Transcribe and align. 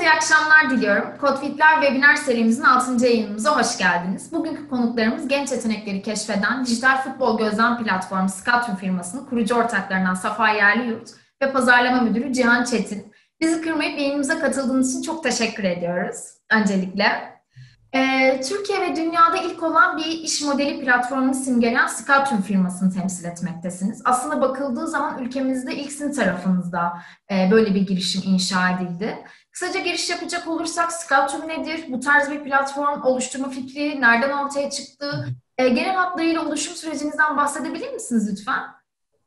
Herkese 0.00 0.16
iyi 0.16 0.16
akşamlar 0.16 0.70
diliyorum. 0.70 1.18
Kodfitler 1.20 1.82
webinar 1.82 2.16
serimizin 2.16 2.62
6. 2.62 3.06
yayınımıza 3.06 3.58
hoş 3.58 3.78
geldiniz. 3.78 4.32
Bugünkü 4.32 4.68
konuklarımız 4.68 5.28
genç 5.28 5.52
yetenekleri 5.52 6.02
keşfeden 6.02 6.64
dijital 6.66 7.02
futbol 7.02 7.38
gözlem 7.38 7.84
platformu 7.84 8.28
Scoutum 8.28 8.76
firmasının 8.76 9.26
kurucu 9.26 9.54
ortaklarından 9.54 10.14
Safa 10.14 10.48
Yerliyurt 10.48 11.10
ve 11.42 11.52
pazarlama 11.52 12.02
müdürü 12.02 12.32
Cihan 12.32 12.64
Çetin. 12.64 13.12
Bizi 13.40 13.62
kırmayıp 13.62 13.98
yayınımıza 13.98 14.40
katıldığınız 14.40 14.90
için 14.90 15.02
çok 15.02 15.24
teşekkür 15.24 15.64
ediyoruz 15.64 16.16
öncelikle. 16.52 17.40
Ee, 17.94 18.40
Türkiye 18.48 18.80
ve 18.80 18.96
dünyada 18.96 19.36
ilk 19.36 19.62
olan 19.62 19.96
bir 19.96 20.06
iş 20.06 20.42
modeli 20.42 20.84
platformunu 20.84 21.34
simgeleyen 21.34 21.86
Scoutum 21.86 22.42
firmasını 22.42 22.92
temsil 22.94 23.24
etmektesiniz. 23.24 24.02
Aslında 24.04 24.40
bakıldığı 24.40 24.86
zaman 24.86 25.22
ülkemizde 25.22 25.74
ilk 25.74 25.92
sizin 25.92 26.12
tarafınızda 26.12 27.02
e, 27.30 27.50
böyle 27.50 27.74
bir 27.74 27.86
girişim 27.86 28.22
inşa 28.24 28.70
edildi. 28.70 29.18
Kısaca 29.60 29.80
giriş 29.80 30.10
yapacak 30.10 30.48
olursak 30.48 30.92
Scoutum 30.92 31.48
nedir? 31.48 31.84
Bu 31.88 32.00
tarz 32.00 32.30
bir 32.30 32.44
platform 32.44 33.02
oluşturma 33.02 33.48
fikri 33.48 34.00
nereden 34.00 34.44
ortaya 34.44 34.70
çıktı? 34.70 35.26
E, 35.58 35.68
genel 35.68 35.94
hatlarıyla 35.94 36.46
oluşum 36.46 36.74
sürecinizden 36.74 37.36
bahsedebilir 37.36 37.92
misiniz 37.92 38.28
lütfen? 38.32 38.62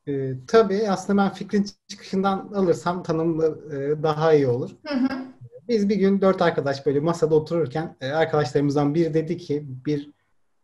E, 0.08 0.34
tabii 0.48 0.90
aslında 0.90 1.24
ben 1.24 1.34
fikrin 1.34 1.66
çıkışından 1.88 2.52
alırsam 2.56 3.04
tanımı 3.04 3.46
e, 3.46 4.04
daha 4.04 4.34
iyi 4.34 4.48
olur. 4.48 4.72
Hı 4.86 4.96
hı. 4.96 5.08
Biz 5.68 5.90
bir 5.90 5.96
gün 5.96 6.22
dört 6.22 6.42
arkadaş 6.42 6.86
böyle 6.86 7.00
masada 7.00 7.36
otururken 7.36 7.96
e, 8.02 8.12
arkadaşlarımızdan 8.12 8.96
biri 8.96 9.14
dedi 9.14 9.38
ki 9.38 9.64
bir 9.86 10.10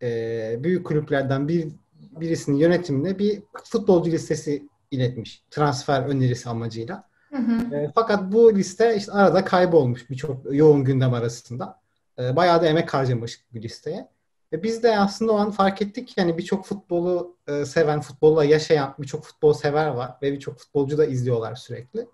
e, 0.01 0.63
büyük 0.63 0.85
kulüplerden 0.85 1.47
bir 1.47 1.67
birisinin 2.11 2.57
yönetimine 2.57 3.19
bir 3.19 3.43
futbolcu 3.63 4.11
listesi 4.11 4.63
iletmiş. 4.91 5.43
Transfer 5.51 6.01
önerisi 6.01 6.49
amacıyla. 6.49 7.08
Hı 7.31 7.37
hı. 7.37 7.75
E, 7.75 7.91
fakat 7.95 8.31
bu 8.31 8.55
liste 8.55 8.95
işte 8.95 9.11
arada 9.11 9.45
kaybolmuş 9.45 10.09
birçok 10.09 10.55
yoğun 10.55 10.83
gündem 10.83 11.13
arasında. 11.13 11.79
E, 12.19 12.35
bayağı 12.35 12.61
da 12.61 12.67
emek 12.67 12.93
harcamış 12.93 13.45
bu 13.53 13.57
listeye. 13.57 14.09
E, 14.53 14.63
biz 14.63 14.83
de 14.83 14.99
aslında 14.99 15.31
o 15.31 15.35
an 15.35 15.51
fark 15.51 15.81
ettik 15.81 16.07
ki 16.07 16.13
yani 16.17 16.37
birçok 16.37 16.65
futbolu 16.65 17.35
e, 17.47 17.65
seven, 17.65 18.01
futbolla 18.01 18.43
yaşayan 18.43 18.95
birçok 18.99 19.23
futbol 19.23 19.53
sever 19.53 19.87
var 19.87 20.15
ve 20.21 20.33
birçok 20.33 20.59
futbolcu 20.59 20.97
da 20.97 21.05
izliyorlar 21.05 21.55
sürekli. 21.55 22.07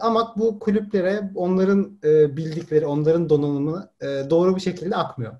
Ama 0.00 0.34
bu 0.36 0.58
kulüplere 0.58 1.30
onların 1.34 2.02
bildikleri, 2.36 2.86
onların 2.86 3.28
donanımı 3.28 3.90
doğru 4.02 4.56
bir 4.56 4.60
şekilde 4.60 4.96
akmıyor. 4.96 5.32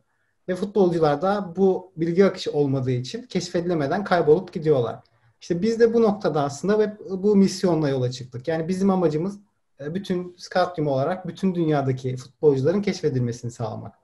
Ve 0.48 0.55
futbolcular 0.55 1.22
da 1.22 1.53
bu 1.56 1.92
bilgi 1.97 2.25
akışı 2.25 2.53
olmadığı 2.53 2.91
için 2.91 3.22
keşfedilemeden 3.22 4.05
kaybolup 4.05 4.53
gidiyorlar. 4.53 4.97
İşte 5.41 5.62
biz 5.62 5.80
de 5.80 5.94
bu 5.94 6.02
noktada 6.02 6.42
aslında 6.42 6.78
ve 6.78 6.96
bu 7.10 7.36
misyonla 7.36 7.88
yola 7.88 8.10
çıktık. 8.10 8.48
Yani 8.48 8.69
bizim 8.69 8.91
amacımız 8.91 9.38
e, 9.80 9.94
bütün 9.94 10.34
Scoutum 10.38 10.86
olarak 10.86 11.28
bütün 11.28 11.55
dünyadaki 11.55 12.16
futbolcuların 12.16 12.82
keşfedilmesini 12.82 13.50
sağlamak. 13.50 13.94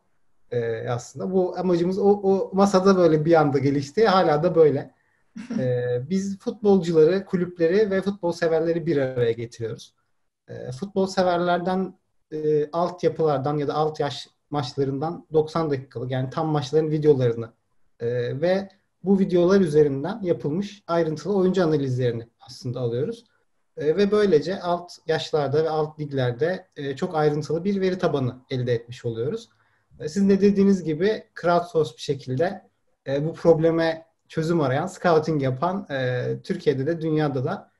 E, 0.50 0.88
aslında 0.88 1.32
bu 1.32 1.58
amacımız 1.58 1.98
o, 1.98 2.08
o 2.08 2.50
masada 2.52 2.96
böyle 2.96 3.24
bir 3.24 3.40
anda 3.40 3.58
gelişti. 3.58 4.06
Hala 4.06 4.42
da 4.42 4.54
böyle. 4.54 4.94
E, 5.58 5.86
biz 6.10 6.38
futbolcuları, 6.38 7.24
kulüpleri 7.24 7.90
ve 7.90 8.02
futbol 8.02 8.32
severleri 8.32 8.86
bir 8.86 8.96
araya 8.96 9.32
getiriyoruz. 9.32 9.94
E, 10.48 10.72
futbol 10.72 11.06
severlerden 11.06 11.98
e, 12.32 12.70
alt 12.70 13.04
yapılardan 13.04 13.56
ya 13.56 13.68
da 13.68 13.74
alt 13.74 14.00
yaş 14.00 14.28
maçlarından 14.50 15.26
90 15.32 15.70
dakikalık 15.70 16.10
yani 16.10 16.30
tam 16.30 16.48
maçların 16.48 16.90
videolarını 16.90 17.52
e, 18.00 18.40
ve 18.40 18.68
bu 19.06 19.18
videolar 19.18 19.60
üzerinden 19.60 20.20
yapılmış 20.22 20.82
ayrıntılı 20.86 21.36
oyuncu 21.36 21.64
analizlerini 21.64 22.28
aslında 22.40 22.80
alıyoruz. 22.80 23.24
E, 23.76 23.96
ve 23.96 24.10
böylece 24.10 24.60
alt 24.60 24.92
yaşlarda 25.06 25.64
ve 25.64 25.70
alt 25.70 26.00
liglerde 26.00 26.68
e, 26.76 26.96
çok 26.96 27.14
ayrıntılı 27.14 27.64
bir 27.64 27.80
veri 27.80 27.98
tabanı 27.98 28.36
elde 28.50 28.74
etmiş 28.74 29.04
oluyoruz. 29.04 29.48
E, 30.00 30.08
sizin 30.08 30.28
de 30.28 30.40
dediğiniz 30.40 30.84
gibi 30.84 31.24
crowdsource 31.42 31.92
bir 31.96 32.02
şekilde 32.02 32.68
e, 33.06 33.24
bu 33.24 33.32
probleme 33.32 34.06
çözüm 34.28 34.60
arayan, 34.60 34.86
scouting 34.86 35.42
yapan 35.42 35.86
e, 35.90 36.24
Türkiye'de 36.42 36.86
de 36.86 37.00
dünyada 37.00 37.44
da 37.44 37.70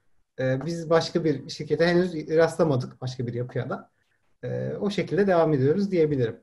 e, 0.41 0.67
biz 0.67 0.91
başka 0.91 1.25
bir 1.25 1.49
şirkete 1.49 1.87
henüz 1.87 2.15
rastlamadık 2.29 3.01
başka 3.01 3.27
bir 3.27 3.35
yapıya 3.35 3.71
da. 3.71 3.91
E, 4.43 4.73
o 4.81 4.91
şekilde 4.91 5.27
devam 5.27 5.53
ediyoruz 5.55 5.91
diyebilirim. 5.91 6.41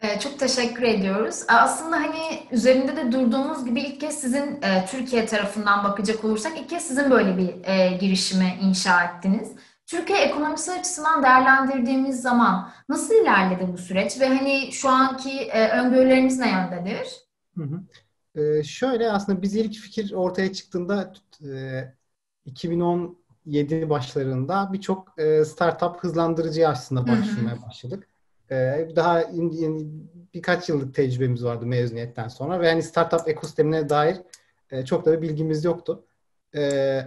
Ee, 0.00 0.18
çok 0.20 0.38
teşekkür 0.38 0.82
ediyoruz. 0.82 1.44
Aslında 1.48 1.96
hani 1.96 2.46
üzerinde 2.50 2.96
de 2.96 3.12
durduğumuz 3.12 3.64
gibi 3.64 3.80
ilk 3.80 4.00
kez 4.00 4.20
sizin 4.20 4.62
e, 4.62 4.86
Türkiye 4.90 5.26
tarafından 5.26 5.84
bakacak 5.84 6.24
olursak 6.24 6.58
ilk 6.58 6.70
kez 6.70 6.82
sizin 6.88 7.10
böyle 7.10 7.36
bir 7.38 7.64
e, 7.64 7.96
girişimi 7.96 8.58
inşa 8.62 9.04
ettiniz. 9.04 9.52
Türkiye 9.86 10.18
ekonomisi 10.18 10.72
açısından 10.72 11.22
değerlendirdiğimiz 11.22 12.22
zaman 12.22 12.72
nasıl 12.88 13.14
ilerledi 13.14 13.72
bu 13.72 13.78
süreç 13.78 14.20
ve 14.20 14.28
hani 14.28 14.72
şu 14.72 14.88
anki 14.88 15.30
e, 15.40 15.68
öngörüleriniz 15.68 16.38
ne 16.38 16.50
yöndedir? 16.50 17.08
Hı 17.56 17.62
hı. 17.64 17.80
Ee, 18.40 18.62
şöyle 18.64 19.10
aslında 19.12 19.42
biz 19.42 19.56
ilk 19.56 19.74
fikir 19.74 20.12
ortaya 20.12 20.52
çıktığında 20.52 21.12
e, 21.44 21.94
2017 22.44 23.90
başlarında 23.90 24.72
birçok 24.72 25.18
e, 25.18 25.44
startup 25.44 26.04
hızlandırıcı 26.04 26.68
aslında 26.68 27.08
başlamaya 27.08 27.62
başladık. 27.62 28.08
E, 28.50 28.88
daha 28.96 29.24
birkaç 30.34 30.68
yıllık 30.68 30.94
tecrübemiz 30.94 31.44
vardı 31.44 31.66
mezuniyetten 31.66 32.28
sonra 32.28 32.60
ve 32.60 32.68
hani 32.68 32.82
startup 32.82 33.28
ekosistemine 33.28 33.88
dair 33.88 34.16
e, 34.70 34.84
çok 34.84 35.06
da 35.06 35.12
bir 35.12 35.28
bilgimiz 35.28 35.64
yoktu. 35.64 36.04
E, 36.54 36.60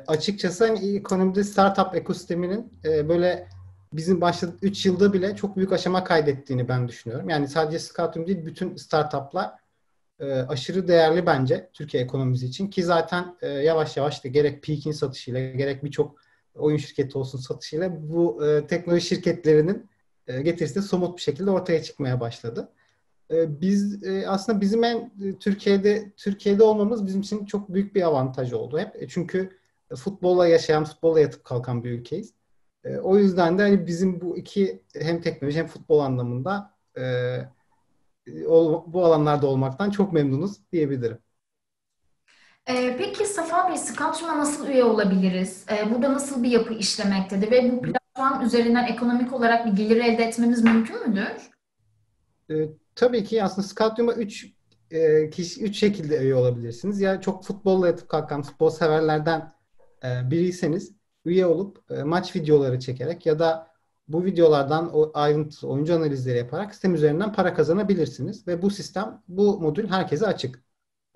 açıkçası 0.07 0.67
hani 0.67 0.95
ekonomide 0.95 1.43
startup 1.43 1.95
ekosisteminin 1.95 2.73
e, 2.85 3.09
böyle 3.09 3.47
bizim 3.93 4.21
başladık 4.21 4.59
3 4.61 4.85
yılda 4.85 5.13
bile 5.13 5.35
çok 5.35 5.55
büyük 5.57 5.73
aşama 5.73 6.03
kaydettiğini 6.03 6.67
ben 6.67 6.87
düşünüyorum. 6.87 7.29
Yani 7.29 7.47
sadece 7.47 7.79
Scoutum 7.79 8.27
değil 8.27 8.45
bütün 8.45 8.75
startuplar 8.75 9.51
e, 10.19 10.33
aşırı 10.33 10.87
değerli 10.87 11.25
bence 11.25 11.69
Türkiye 11.73 12.03
ekonomisi 12.03 12.45
için 12.45 12.67
ki 12.67 12.83
zaten 12.83 13.37
yavaş 13.41 13.97
yavaş 13.97 14.23
da 14.23 14.27
gerek 14.27 14.63
Peak'in 14.63 14.91
satışıyla 14.91 15.51
gerek 15.51 15.83
birçok 15.83 16.15
oyun 16.55 16.77
şirketi 16.77 17.17
olsun 17.17 17.39
satışıyla 17.39 18.09
bu 18.09 18.43
teknoloji 18.67 19.05
şirketlerinin 19.05 19.89
getirisi 20.41 20.75
de 20.75 20.81
somut 20.81 21.17
bir 21.17 21.21
şekilde 21.21 21.51
ortaya 21.51 21.83
çıkmaya 21.83 22.19
başladı. 22.19 22.69
E, 23.31 23.61
biz 23.61 24.03
e, 24.03 24.27
aslında 24.27 24.61
bizim 24.61 24.83
en 24.83 24.97
e, 24.97 25.39
Türkiye'de 25.39 26.11
Türkiye'de 26.17 26.63
olmamız 26.63 27.05
bizim 27.05 27.21
için 27.21 27.45
çok 27.45 27.73
büyük 27.73 27.95
bir 27.95 28.01
avantaj 28.01 28.53
oldu 28.53 28.79
hep. 28.79 29.03
E, 29.03 29.07
çünkü 29.07 29.59
futbolla 29.95 30.47
yaşayan, 30.47 30.83
futbolla 30.83 31.19
yatıp 31.19 31.43
kalkan 31.43 31.83
bir 31.83 31.91
ülkeyiz. 31.91 32.33
E, 32.83 32.97
o 32.97 33.17
yüzden 33.17 33.57
de 33.57 33.61
hani 33.61 33.87
bizim 33.87 34.21
bu 34.21 34.37
iki 34.37 34.83
hem 34.95 35.21
teknoloji 35.21 35.59
hem 35.59 35.67
futbol 35.67 35.99
anlamında 35.99 36.73
e, 36.97 37.03
bu 38.87 39.05
alanlarda 39.05 39.47
olmaktan 39.47 39.89
çok 39.89 40.13
memnunuz 40.13 40.71
diyebilirim. 40.71 41.17
Peki 42.97 43.25
Safa 43.25 43.69
Bey, 43.69 43.77
Scout'una 43.77 44.37
nasıl 44.37 44.67
üye 44.67 44.83
olabiliriz? 44.83 45.65
Burada 45.91 46.13
nasıl 46.13 46.43
bir 46.43 46.51
yapı 46.51 46.73
işlemektedir 46.73 47.51
ve 47.51 47.71
bu 47.71 47.98
platform 48.19 48.45
üzerinden 48.45 48.85
ekonomik 48.85 49.33
olarak 49.33 49.65
bir 49.65 49.71
gelir 49.71 49.97
elde 49.97 50.23
etmemiz 50.23 50.63
mümkün 50.63 51.09
müdür? 51.09 51.49
Ee, 52.49 52.69
tabii 52.95 53.23
ki 53.23 53.43
aslında 53.43 53.67
Scout'uma 53.67 54.13
3 54.13 54.53
e, 54.91 55.29
kişi 55.29 55.63
3 55.63 55.77
şekilde 55.77 56.17
üye 56.17 56.35
olabilirsiniz. 56.35 57.01
Ya 57.01 57.21
çok 57.21 57.43
futbolla 57.43 57.87
yatıp 57.87 58.09
kalkan 58.09 58.41
futbol 58.41 58.69
severlerden 58.69 59.51
e, 60.03 60.31
biriyseniz 60.31 60.91
üye 61.25 61.45
olup 61.45 61.91
e, 61.91 62.03
maç 62.03 62.35
videoları 62.35 62.79
çekerek 62.79 63.25
ya 63.25 63.39
da 63.39 63.67
bu 64.07 64.25
videolardan 64.25 64.89
o 64.93 65.11
ayrıntılı 65.13 65.69
oyuncu 65.69 65.95
analizleri 65.95 66.37
yaparak 66.37 66.73
sistem 66.73 66.95
üzerinden 66.95 67.33
para 67.33 67.53
kazanabilirsiniz. 67.53 68.47
Ve 68.47 68.61
bu 68.61 68.69
sistem, 68.69 69.21
bu 69.27 69.61
modül 69.61 69.87
herkese 69.87 70.27
açık. 70.27 70.63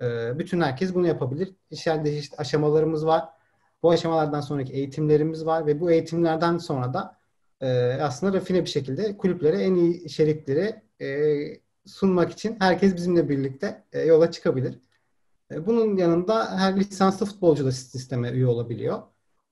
Ee, 0.01 0.39
bütün 0.39 0.61
herkes 0.61 0.95
bunu 0.95 1.07
yapabilir. 1.07 1.55
İçeride 1.69 2.17
işte 2.17 2.37
aşamalarımız 2.37 3.05
var. 3.05 3.29
Bu 3.83 3.91
aşamalardan 3.91 4.41
sonraki 4.41 4.73
eğitimlerimiz 4.73 5.45
var 5.45 5.65
ve 5.65 5.79
bu 5.81 5.91
eğitimlerden 5.91 6.57
sonra 6.57 6.93
da 6.93 7.17
e, 7.61 7.67
aslında 8.01 8.33
rafine 8.37 8.61
bir 8.61 8.69
şekilde 8.69 9.17
kulüplere 9.17 9.63
en 9.63 9.75
iyi 9.75 10.03
içerikleri 10.03 10.81
e, 11.01 11.37
sunmak 11.85 12.31
için 12.31 12.57
herkes 12.59 12.95
bizimle 12.95 13.29
birlikte 13.29 13.83
e, 13.93 14.01
yola 14.01 14.31
çıkabilir. 14.31 14.79
bunun 15.51 15.97
yanında 15.97 16.57
her 16.59 16.79
lisanslı 16.79 17.25
futbolcu 17.25 17.65
da 17.65 17.71
sisteme 17.71 18.29
üye 18.31 18.47
olabiliyor 18.47 19.03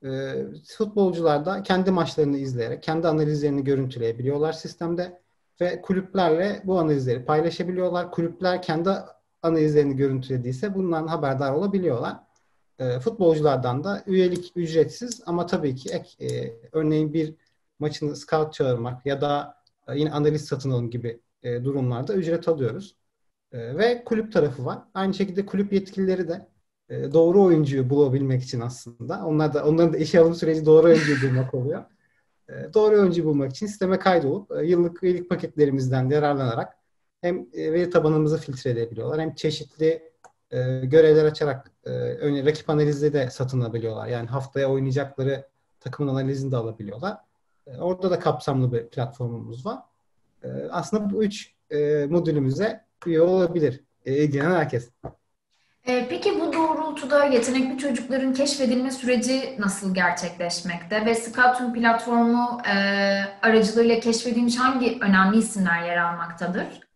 e, 0.04 0.34
futbolcular 0.78 1.46
da 1.46 1.64
kendi 1.64 1.92
maçlarını 1.92 2.38
izleyerek 2.38 2.84
kendi 2.84 3.08
analizlerini 3.08 3.64
görüntüleyebiliyorlar 3.64 4.54
sistemde 4.54 5.22
ve 5.62 5.82
kulüplerle 5.82 6.62
bu 6.66 6.80
analizleri 6.80 7.26
paylaşabiliyorlar. 7.26 8.12
Kulüpler 8.12 8.62
kendi 8.62 8.90
analizlerini 9.44 9.96
görüntülediyse 9.96 10.76
bundan 10.76 11.08
haberdar 11.08 11.52
olabiliyorlar. 11.54 12.18
E, 12.82 13.00
futbolculardan 13.00 13.84
da 13.84 14.04
üyelik 14.08 14.52
ücretsiz 14.56 15.22
ama 15.26 15.46
tabii 15.46 15.76
ki 15.76 15.90
ek, 15.90 16.28
e, 16.36 16.54
örneğin 16.72 17.14
bir 17.14 17.36
maçını 17.80 18.16
scout 18.16 18.54
çağırmak 18.54 19.06
ya 19.06 19.22
da 19.22 19.56
e, 19.88 20.00
yine 20.00 20.12
analiz 20.12 20.46
satın 20.46 20.72
alım 20.72 20.90
gibi 20.90 21.22
e, 21.44 21.64
durumlarda 21.64 22.14
ücret 22.14 22.48
alıyoruz. 22.48 22.96
E, 23.52 23.78
ve 23.78 24.04
kulüp 24.06 24.34
tarafı 24.34 24.66
var. 24.66 24.80
Aynı 24.94 25.14
şekilde 25.14 25.46
kulüp 25.46 25.74
yetkilileri 25.74 26.28
de 26.28 26.48
e, 26.90 27.14
doğru 27.14 27.44
oyuncuyu 27.44 27.90
bulabilmek 27.90 28.44
için 28.44 28.62
aslında. 28.62 29.26
Onlar 29.26 29.54
da 29.54 29.66
onların 29.66 29.94
da 29.94 29.98
işe 29.98 30.20
alım 30.20 30.36
süreci 30.36 30.66
doğru 30.66 30.88
oyuncuyu 30.88 31.18
bulmak 31.30 31.54
oluyor. 31.54 31.86
e, 32.50 32.54
doğru 32.74 32.96
oyuncu 32.96 33.26
bulmak 33.26 33.52
için 33.52 33.68
sisteme 33.68 34.00
kaydolup 34.00 34.52
e, 34.52 34.66
yıllık 34.66 35.04
üyelik 35.04 35.30
paketlerimizden 35.30 36.10
yararlanarak 36.10 36.74
hem 37.22 37.48
e, 37.54 37.74
veri 37.74 37.90
tabanımızı 37.90 38.38
filtre 38.38 38.70
edebiliyorlar 38.70 39.22
hem 39.22 39.36
çeşitli 39.36 40.11
e, 40.52 40.86
görevler 40.86 41.26
açarak 41.26 41.72
e, 41.86 41.90
örneğin 41.90 42.46
rakip 42.46 42.70
analizi 42.70 43.14
de 43.14 43.30
satın 43.30 43.62
alabiliyorlar. 43.62 44.08
Yani 44.08 44.28
haftaya 44.28 44.70
oynayacakları 44.70 45.48
takımın 45.80 46.12
analizini 46.12 46.52
de 46.52 46.58
alabiliyorlar. 46.58 47.18
E, 47.68 47.78
orada 47.78 48.12
da 48.12 48.20
kapsamlı 48.20 48.74
bir 48.74 48.88
platformumuz 48.88 49.66
var. 49.66 49.80
E, 50.44 50.48
aslında 50.72 51.14
bu 51.14 51.24
üç 51.24 51.54
e, 51.70 52.06
modülümüze 52.10 52.86
üye 53.06 53.22
olabilir 53.22 53.84
e, 54.06 54.18
ilgilenen 54.18 54.56
herkes. 54.56 54.90
E, 55.88 56.08
peki 56.10 56.40
bu 56.40 56.54
doğrultuda 56.54 57.26
yetenekli 57.26 57.78
çocukların 57.78 58.34
keşfedilme 58.34 58.92
süreci 58.92 59.56
nasıl 59.60 59.94
gerçekleşmekte 59.96 61.06
ve 61.06 61.16
Scoutum 61.16 61.74
platformu 61.74 62.62
e, 62.68 62.76
aracılığıyla 63.42 64.00
keşfedilmiş 64.00 64.58
hangi 64.58 65.00
önemli 65.02 65.38
isimler 65.38 65.84
yer 65.84 65.98
almaktadır? 65.98 66.91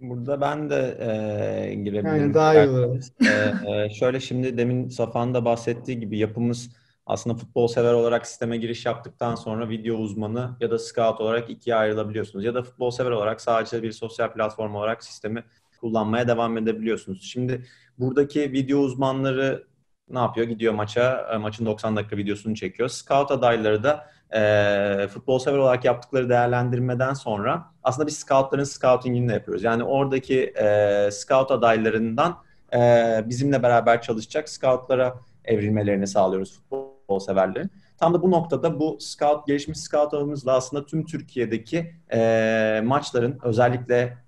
Burada 0.00 0.40
ben 0.40 0.70
de 0.70 0.96
e, 1.00 1.74
girebilirim. 1.74 2.06
Yani 2.06 2.34
daha 2.34 2.54
iyi 2.54 2.68
olur. 2.68 3.04
E, 3.20 3.84
e, 3.84 3.90
şöyle 3.90 4.20
şimdi 4.20 4.58
demin 4.58 4.88
Safa'nın 4.88 5.34
da 5.34 5.44
bahsettiği 5.44 6.00
gibi 6.00 6.18
yapımız 6.18 6.70
aslında 7.06 7.36
futbol 7.36 7.68
sever 7.68 7.92
olarak 7.92 8.26
sisteme 8.26 8.56
giriş 8.56 8.86
yaptıktan 8.86 9.34
sonra 9.34 9.68
video 9.68 9.96
uzmanı 9.96 10.56
ya 10.60 10.70
da 10.70 10.78
scout 10.78 11.20
olarak 11.20 11.50
ikiye 11.50 11.76
ayrılabiliyorsunuz. 11.76 12.44
Ya 12.44 12.54
da 12.54 12.62
futbol 12.62 12.90
sever 12.90 13.10
olarak 13.10 13.40
sadece 13.40 13.82
bir 13.82 13.92
sosyal 13.92 14.32
platform 14.32 14.74
olarak 14.74 15.04
sistemi 15.04 15.44
kullanmaya 15.80 16.28
devam 16.28 16.58
edebiliyorsunuz. 16.58 17.22
Şimdi 17.22 17.66
buradaki 17.98 18.52
video 18.52 18.78
uzmanları 18.78 19.66
ne 20.10 20.18
yapıyor? 20.18 20.46
Gidiyor 20.46 20.74
maça, 20.74 21.38
maçın 21.40 21.66
90 21.66 21.96
dakika 21.96 22.16
videosunu 22.16 22.54
çekiyor. 22.54 22.88
Scout 22.88 23.30
adayları 23.30 23.82
da 23.82 24.06
e, 24.34 25.08
futbol 25.10 25.38
sever 25.38 25.58
olarak 25.58 25.84
yaptıkları 25.84 26.28
değerlendirmeden 26.28 27.14
sonra 27.14 27.64
aslında 27.82 28.06
biz 28.06 28.18
scoutların 28.18 28.64
scoutingini 28.64 29.28
de 29.28 29.32
yapıyoruz. 29.32 29.64
Yani 29.64 29.84
oradaki 29.84 30.42
e, 30.44 31.08
scout 31.12 31.50
adaylarından 31.50 32.36
e, 32.74 32.78
bizimle 33.26 33.62
beraber 33.62 34.02
çalışacak 34.02 34.48
scoutlara 34.48 35.14
evrilmelerini 35.44 36.06
sağlıyoruz 36.06 36.52
futbol 36.54 37.18
severlerin. 37.18 37.70
Tam 37.98 38.14
da 38.14 38.22
bu 38.22 38.30
noktada 38.30 38.80
bu 38.80 38.98
scout 39.00 39.46
gelişmiş 39.46 39.78
scout 39.78 40.14
ağımızla 40.14 40.52
aslında 40.52 40.86
tüm 40.86 41.06
Türkiye'deki 41.06 41.94
e, 42.12 42.80
maçların 42.84 43.38
özellikle 43.42 44.18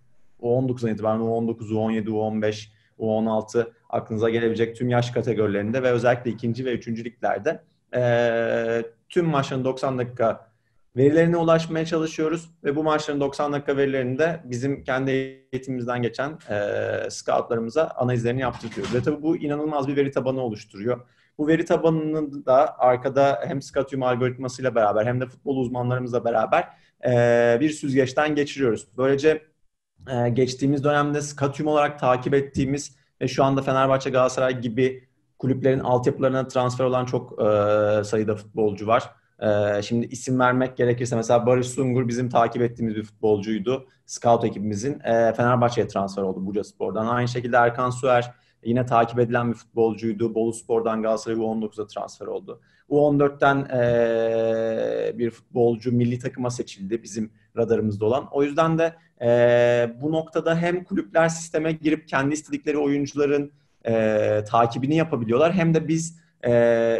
U19'dan 0.42 0.90
itibaren 0.90 1.20
U19, 1.20 1.58
U17, 1.58 2.04
U15, 2.04 2.68
U16 2.98 3.70
aklınıza 3.90 4.30
gelebilecek 4.30 4.76
tüm 4.76 4.88
yaş 4.88 5.10
kategorilerinde 5.10 5.82
ve 5.82 5.90
özellikle 5.90 6.30
ikinci 6.30 6.64
ve 6.64 6.72
üçüncü 6.72 7.04
liglerde 7.04 7.62
e, 7.94 8.82
tüm 9.10 9.26
maçların 9.26 9.64
90 9.64 9.98
dakika 9.98 10.50
verilerine 10.96 11.36
ulaşmaya 11.36 11.86
çalışıyoruz 11.86 12.50
ve 12.64 12.76
bu 12.76 12.82
maçların 12.82 13.20
90 13.20 13.52
dakika 13.52 13.76
verilerini 13.76 14.18
de 14.18 14.40
bizim 14.44 14.84
kendi 14.84 15.10
eğitimimizden 15.52 16.02
geçen 16.02 16.38
e, 16.50 17.10
scoutlarımıza 17.10 17.86
analizlerini 17.86 18.40
yaptırıyoruz. 18.40 18.94
Ve 18.94 19.02
tabii 19.02 19.22
bu 19.22 19.36
inanılmaz 19.36 19.88
bir 19.88 19.96
veri 19.96 20.10
tabanı 20.10 20.40
oluşturuyor. 20.40 21.00
Bu 21.38 21.48
veri 21.48 21.64
tabanını 21.64 22.46
da 22.46 22.78
arkada 22.78 23.40
hem 23.46 23.62
Scatium 23.62 24.02
algoritmasıyla 24.02 24.74
beraber 24.74 25.06
hem 25.06 25.20
de 25.20 25.26
futbol 25.26 25.56
uzmanlarımızla 25.56 26.24
beraber 26.24 26.68
e, 27.06 27.58
bir 27.60 27.70
süzgeçten 27.70 28.34
geçiriyoruz. 28.34 28.88
Böylece 28.96 29.42
e, 30.10 30.28
geçtiğimiz 30.28 30.84
dönemde 30.84 31.20
Scatium 31.20 31.68
olarak 31.68 31.98
takip 31.98 32.34
ettiğimiz 32.34 32.96
ve 33.20 33.28
şu 33.28 33.44
anda 33.44 33.62
Fenerbahçe, 33.62 34.10
Galatasaray 34.10 34.60
gibi 34.60 35.09
kulüplerin 35.40 35.80
altyapılarına 35.80 36.48
transfer 36.48 36.84
olan 36.84 37.04
çok 37.04 37.32
e, 37.32 38.04
sayıda 38.04 38.36
futbolcu 38.36 38.86
var. 38.86 39.10
E, 39.40 39.82
şimdi 39.82 40.06
isim 40.06 40.38
vermek 40.38 40.76
gerekirse 40.76 41.16
mesela 41.16 41.46
Barış 41.46 41.66
Sungur 41.66 42.08
bizim 42.08 42.28
takip 42.28 42.62
ettiğimiz 42.62 42.96
bir 42.96 43.02
futbolcuydu. 43.02 43.86
Scout 44.06 44.44
ekibimizin 44.44 45.00
e, 45.00 45.32
Fenerbahçe'ye 45.32 45.88
transfer 45.88 46.22
oldu 46.22 46.46
Burca 46.46 46.64
Spor'dan. 46.64 47.06
Aynı 47.06 47.28
şekilde 47.28 47.56
Erkan 47.56 47.90
Süer 47.90 48.34
yine 48.64 48.86
takip 48.86 49.18
edilen 49.18 49.48
bir 49.48 49.56
futbolcuydu. 49.56 50.34
Bolu 50.34 50.52
Spor'dan 50.52 51.02
Galatasaray 51.02 51.38
U19'a 51.38 51.86
transfer 51.86 52.26
oldu. 52.26 52.60
U14'ten 52.90 53.56
e, 53.78 55.18
bir 55.18 55.30
futbolcu 55.30 55.92
milli 55.92 56.18
takıma 56.18 56.50
seçildi 56.50 57.02
bizim 57.02 57.32
radarımızda 57.56 58.06
olan. 58.06 58.28
O 58.32 58.42
yüzden 58.42 58.78
de 58.78 58.94
e, 59.22 59.94
bu 60.02 60.12
noktada 60.12 60.56
hem 60.56 60.84
kulüpler 60.84 61.28
sisteme 61.28 61.72
girip 61.72 62.08
kendi 62.08 62.34
istedikleri 62.34 62.78
oyuncuların 62.78 63.52
e, 63.86 64.44
takibini 64.48 64.96
yapabiliyorlar 64.96 65.52
hem 65.52 65.74
de 65.74 65.88
biz 65.88 66.20
e, 66.42 66.52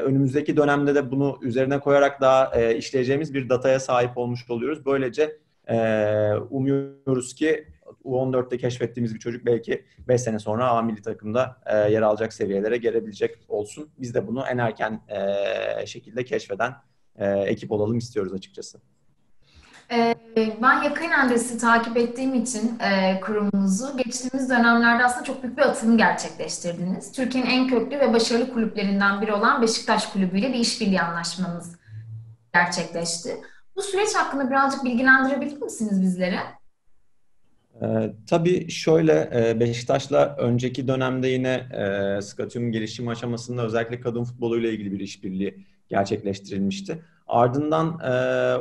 önümüzdeki 0.04 0.56
dönemde 0.56 0.94
de 0.94 1.10
bunu 1.10 1.38
üzerine 1.42 1.80
koyarak 1.80 2.20
daha 2.20 2.60
e, 2.60 2.76
işleyeceğimiz 2.76 3.34
bir 3.34 3.48
dataya 3.48 3.80
sahip 3.80 4.18
olmuş 4.18 4.50
oluyoruz. 4.50 4.86
Böylece 4.86 5.38
e, 5.68 5.76
umuyoruz 6.50 7.34
ki 7.34 7.66
U14'te 8.04 8.58
keşfettiğimiz 8.58 9.14
bir 9.14 9.20
çocuk 9.20 9.46
belki 9.46 9.84
5 10.08 10.20
sene 10.20 10.38
sonra 10.38 10.68
A 10.68 10.82
milli 10.82 11.02
takımda 11.02 11.60
e, 11.66 11.76
yer 11.76 12.02
alacak 12.02 12.32
seviyelere 12.32 12.76
gelebilecek 12.76 13.38
olsun. 13.48 13.90
Biz 13.98 14.14
de 14.14 14.26
bunu 14.26 14.44
en 14.50 14.58
erken 14.58 15.02
e, 15.08 15.86
şekilde 15.86 16.24
keşfeden 16.24 16.72
e, 17.16 17.30
ekip 17.30 17.72
olalım 17.72 17.98
istiyoruz 17.98 18.32
açıkçası. 18.32 18.80
Ee, 19.92 20.14
ben 20.62 20.82
yakinen 20.82 21.30
de 21.30 21.58
takip 21.58 21.96
ettiğim 21.96 22.34
için 22.34 22.78
e, 22.78 23.20
kurumunuzu 23.20 23.96
geçtiğimiz 23.96 24.50
dönemlerde 24.50 25.04
aslında 25.04 25.24
çok 25.24 25.42
büyük 25.42 25.58
bir 25.58 25.62
atılım 25.62 25.98
gerçekleştirdiniz. 25.98 27.12
Türkiye'nin 27.12 27.50
en 27.50 27.68
köklü 27.68 28.00
ve 28.00 28.12
başarılı 28.12 28.52
kulüplerinden 28.52 29.22
biri 29.22 29.32
olan 29.32 29.62
Beşiktaş 29.62 30.06
Kulübü 30.06 30.38
ile 30.38 30.48
bir 30.48 30.58
işbirliği 30.58 31.00
anlaşmanız 31.00 31.76
gerçekleşti. 32.54 33.36
Bu 33.76 33.82
süreç 33.82 34.14
hakkında 34.14 34.50
birazcık 34.50 34.84
bilgilendirebilir 34.84 35.62
misiniz 35.62 36.02
bizlere? 36.02 36.38
Ee, 37.82 38.12
tabii 38.26 38.70
şöyle 38.70 39.30
e, 39.34 39.60
Beşiktaş'la 39.60 40.36
önceki 40.38 40.88
dönemde 40.88 41.28
yine 41.28 41.54
e, 41.72 42.22
Skatium 42.22 42.72
gelişim 42.72 43.08
aşamasında 43.08 43.66
özellikle 43.66 44.00
kadın 44.00 44.24
futbolu 44.24 44.58
ile 44.58 44.70
ilgili 44.72 44.92
bir 44.92 45.00
işbirliği 45.00 45.66
gerçekleştirilmişti. 45.88 47.02
Ardından 47.30 47.98
e, 48.02 48.10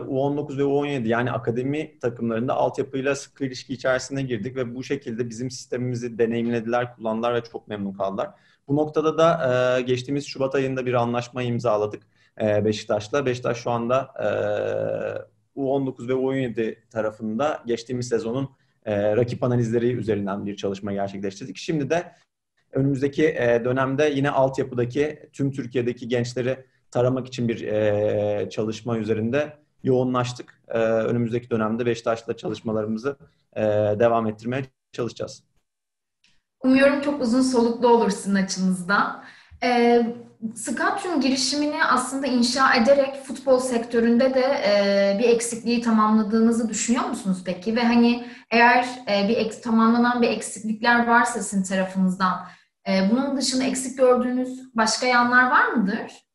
U19 0.10 0.58
ve 0.58 0.62
U17 0.62 1.08
yani 1.08 1.32
akademi 1.32 2.00
takımlarında 2.00 2.54
altyapıyla 2.54 3.16
sıkı 3.16 3.46
ilişki 3.46 3.74
içerisine 3.74 4.22
girdik 4.22 4.56
ve 4.56 4.76
bu 4.76 4.84
şekilde 4.84 5.30
bizim 5.30 5.52
sistemimizi 5.52 6.18
deneyimlediler, 6.18 6.96
kullandılar 6.96 7.34
ve 7.36 7.42
çok 7.42 7.68
memnun 7.68 7.94
kaldılar. 7.94 8.30
Bu 8.68 8.76
noktada 8.76 9.18
da 9.18 9.78
e, 9.78 9.82
geçtiğimiz 9.82 10.26
Şubat 10.26 10.56
ayında 10.56 10.86
bir 10.86 10.94
anlaşma 10.94 11.44
imzaladık 11.44 12.04
e, 12.42 12.66
Beşiktaş'la. 12.66 13.26
Beşiktaş 13.26 13.58
şu 13.58 13.72
anda 13.72 14.14
e, 14.20 15.60
U19 15.60 16.08
ve 16.08 16.14
U17 16.14 16.76
tarafında 16.90 17.64
geçtiğimiz 17.66 18.08
sezonun 18.08 18.50
e, 18.86 19.16
rakip 19.16 19.44
analizleri 19.44 19.92
üzerinden 19.92 20.46
bir 20.46 20.56
çalışma 20.56 20.94
gerçekleştirdik. 20.94 21.58
Şimdi 21.58 21.90
de 21.90 22.12
önümüzdeki 22.72 23.28
e, 23.28 23.62
dönemde 23.66 24.12
yine 24.16 24.30
altyapıdaki 24.30 25.30
tüm 25.34 25.52
Türkiye'deki 25.52 26.08
gençleri 26.08 26.66
taramak 26.92 27.28
için 27.28 27.48
bir 27.48 27.62
e, 27.62 28.50
çalışma 28.50 28.98
üzerinde 28.98 29.58
yoğunlaştık. 29.84 30.62
E, 30.68 30.80
önümüzdeki 30.80 31.50
dönemde 31.50 31.86
Beşiktaş'la 31.86 32.38
çalışmalarımızı 32.38 33.18
e, 33.56 33.62
devam 34.00 34.28
ettirmeye 34.28 34.66
çalışacağız. 34.92 35.44
Umuyorum 36.64 37.02
çok 37.02 37.22
uzun 37.22 37.42
soluklu 37.42 37.88
olur 37.88 38.10
sizin 38.10 38.36
açınızdan. 38.36 39.24
E, 39.64 40.02
Scoutum 40.56 41.22
girişimini 41.22 41.84
aslında 41.86 42.28
inşa 42.28 42.76
ederek 42.76 43.24
futbol 43.24 43.60
sektöründe 43.60 44.34
de 44.34 44.42
e, 44.42 45.20
bir 45.20 45.30
eksikliği 45.30 45.82
tamamladığınızı 45.82 46.70
düşünüyor 46.70 47.06
musunuz 47.06 47.42
peki? 47.46 47.76
Ve 47.76 47.84
hani 47.84 48.28
eğer 48.52 48.86
e, 49.12 49.30
bir 49.30 49.38
ek, 49.38 49.62
tamamlanan 49.62 50.22
bir 50.22 50.28
eksiklikler 50.28 51.08
varsa 51.08 51.40
sizin 51.40 51.64
tarafınızdan, 51.64 52.48
e, 52.88 53.10
bunun 53.12 53.38
dışında 53.38 53.64
eksik 53.64 53.98
gördüğünüz 53.98 54.76
başka 54.76 55.08
yanlar 55.08 55.52
var 55.52 55.68
mıdır? 55.68 56.29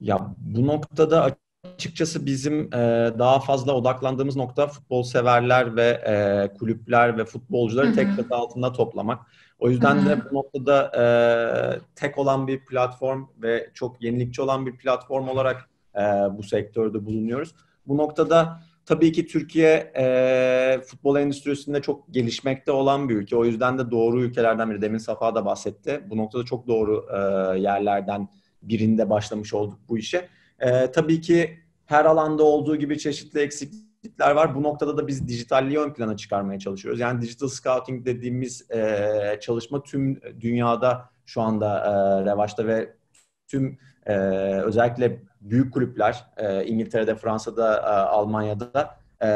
Ya 0.00 0.34
bu 0.38 0.66
noktada 0.66 1.36
açıkçası 1.74 2.26
bizim 2.26 2.74
e, 2.74 2.78
daha 3.18 3.40
fazla 3.40 3.72
odaklandığımız 3.72 4.36
nokta 4.36 4.66
futbol 4.66 5.02
severler 5.02 5.76
ve 5.76 5.86
e, 6.06 6.14
kulüpler 6.58 7.18
ve 7.18 7.24
futbolcuları 7.24 7.94
tek 7.94 8.16
çatı 8.16 8.34
altında 8.34 8.72
toplamak. 8.72 9.20
O 9.58 9.70
yüzden 9.70 9.96
Hı-hı. 9.96 10.08
de 10.08 10.30
bu 10.30 10.34
noktada 10.34 10.92
e, 10.98 11.04
tek 11.94 12.18
olan 12.18 12.46
bir 12.46 12.64
platform 12.64 13.26
ve 13.42 13.70
çok 13.74 14.02
yenilikçi 14.02 14.42
olan 14.42 14.66
bir 14.66 14.76
platform 14.76 15.28
olarak 15.28 15.68
e, 15.94 16.00
bu 16.38 16.42
sektörde 16.42 17.06
bulunuyoruz. 17.06 17.54
Bu 17.86 17.96
noktada 17.96 18.60
tabii 18.86 19.12
ki 19.12 19.26
Türkiye 19.26 19.92
e, 19.96 20.80
futbol 20.86 21.16
endüstrisinde 21.16 21.82
çok 21.82 22.14
gelişmekte 22.14 22.72
olan 22.72 23.08
bir 23.08 23.16
ülke. 23.16 23.36
O 23.36 23.44
yüzden 23.44 23.78
de 23.78 23.90
doğru 23.90 24.22
ülkelerden 24.22 24.70
biri. 24.70 24.82
Demin 24.82 24.98
Safa 24.98 25.34
da 25.34 25.44
bahsetti. 25.44 26.00
Bu 26.10 26.16
noktada 26.16 26.44
çok 26.44 26.66
doğru 26.66 27.06
e, 27.12 27.18
yerlerden 27.58 28.28
birinde 28.62 29.10
başlamış 29.10 29.54
olduk 29.54 29.78
bu 29.88 29.98
işe. 29.98 30.28
E, 30.58 30.90
tabii 30.90 31.20
ki 31.20 31.58
her 31.86 32.04
alanda 32.04 32.42
olduğu 32.42 32.76
gibi 32.76 32.98
çeşitli 32.98 33.40
eksiklikler 33.40 34.30
var. 34.30 34.54
Bu 34.54 34.62
noktada 34.62 34.96
da 34.96 35.06
biz 35.06 35.28
dijitalliği 35.28 35.78
ön 35.78 35.92
plana 35.92 36.16
çıkarmaya 36.16 36.58
çalışıyoruz. 36.58 37.00
Yani 37.00 37.20
digital 37.20 37.48
scouting 37.48 38.06
dediğimiz 38.06 38.70
e, 38.70 39.38
çalışma 39.40 39.82
tüm 39.82 40.20
dünyada 40.40 41.10
şu 41.26 41.42
anda 41.42 41.78
e, 41.78 42.24
revaçta 42.24 42.66
ve 42.66 42.96
tüm 43.48 43.78
e, 44.06 44.14
özellikle 44.64 45.22
büyük 45.40 45.72
kulüpler 45.74 46.24
e, 46.36 46.64
İngiltere'de, 46.64 47.14
Fransa'da, 47.14 47.76
e, 47.76 47.80
Almanya'da 47.86 48.98
e, 49.22 49.28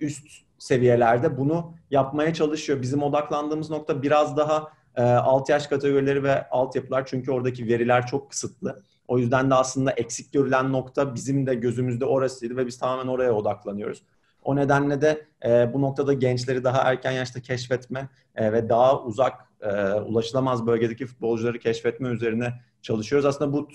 üst 0.00 0.26
seviyelerde 0.58 1.38
bunu 1.38 1.74
yapmaya 1.90 2.34
çalışıyor. 2.34 2.82
Bizim 2.82 3.02
odaklandığımız 3.02 3.70
nokta 3.70 4.02
biraz 4.02 4.36
daha 4.36 4.72
e, 4.96 5.02
alt 5.02 5.48
yaş 5.48 5.66
kategorileri 5.66 6.22
ve 6.22 6.48
altyapılar 6.48 7.06
çünkü 7.06 7.30
oradaki 7.30 7.66
veriler 7.66 8.06
çok 8.06 8.30
kısıtlı. 8.30 8.82
O 9.08 9.18
yüzden 9.18 9.50
de 9.50 9.54
aslında 9.54 9.90
eksik 9.90 10.32
görülen 10.32 10.72
nokta 10.72 11.14
bizim 11.14 11.46
de 11.46 11.54
gözümüzde 11.54 12.04
orasıydı 12.04 12.56
ve 12.56 12.66
biz 12.66 12.78
tamamen 12.78 13.12
oraya 13.12 13.32
odaklanıyoruz. 13.32 14.02
O 14.44 14.56
nedenle 14.56 15.00
de 15.00 15.26
e, 15.44 15.74
bu 15.74 15.82
noktada 15.82 16.12
gençleri 16.12 16.64
daha 16.64 16.78
erken 16.82 17.12
yaşta 17.12 17.40
keşfetme 17.40 18.08
e, 18.34 18.52
ve 18.52 18.68
daha 18.68 19.02
uzak, 19.02 19.32
e, 19.60 19.92
ulaşılamaz 19.92 20.66
bölgedeki 20.66 21.06
futbolcuları 21.06 21.58
keşfetme 21.58 22.08
üzerine 22.08 22.54
çalışıyoruz. 22.82 23.26
Aslında 23.26 23.52
bu 23.52 23.68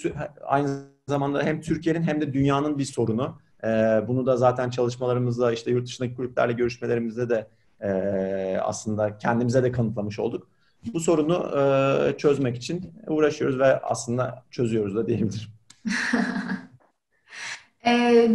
aynı 0.43 0.69
zamanda 1.07 1.43
hem 1.43 1.61
Türkiye'nin 1.61 2.03
hem 2.03 2.21
de 2.21 2.33
dünyanın 2.33 2.77
bir 2.77 2.85
sorunu. 2.85 3.39
E, 3.63 3.67
bunu 4.07 4.25
da 4.25 4.37
zaten 4.37 4.69
çalışmalarımızda, 4.69 5.51
işte 5.51 5.71
yurt 5.71 5.85
dışındaki 5.85 6.15
kulüplerle 6.15 6.53
görüşmelerimizde 6.53 7.29
de 7.29 7.47
e, 7.81 8.57
aslında 8.61 9.17
kendimize 9.17 9.63
de 9.63 9.71
kanıtlamış 9.71 10.19
olduk. 10.19 10.47
Bu 10.93 10.99
sorunu 10.99 11.59
e, 11.59 12.17
çözmek 12.17 12.57
için 12.57 12.93
uğraşıyoruz 13.07 13.59
ve 13.59 13.79
aslında 13.81 14.43
çözüyoruz 14.51 14.95
da 14.95 15.07
diyebilirim. 15.07 15.49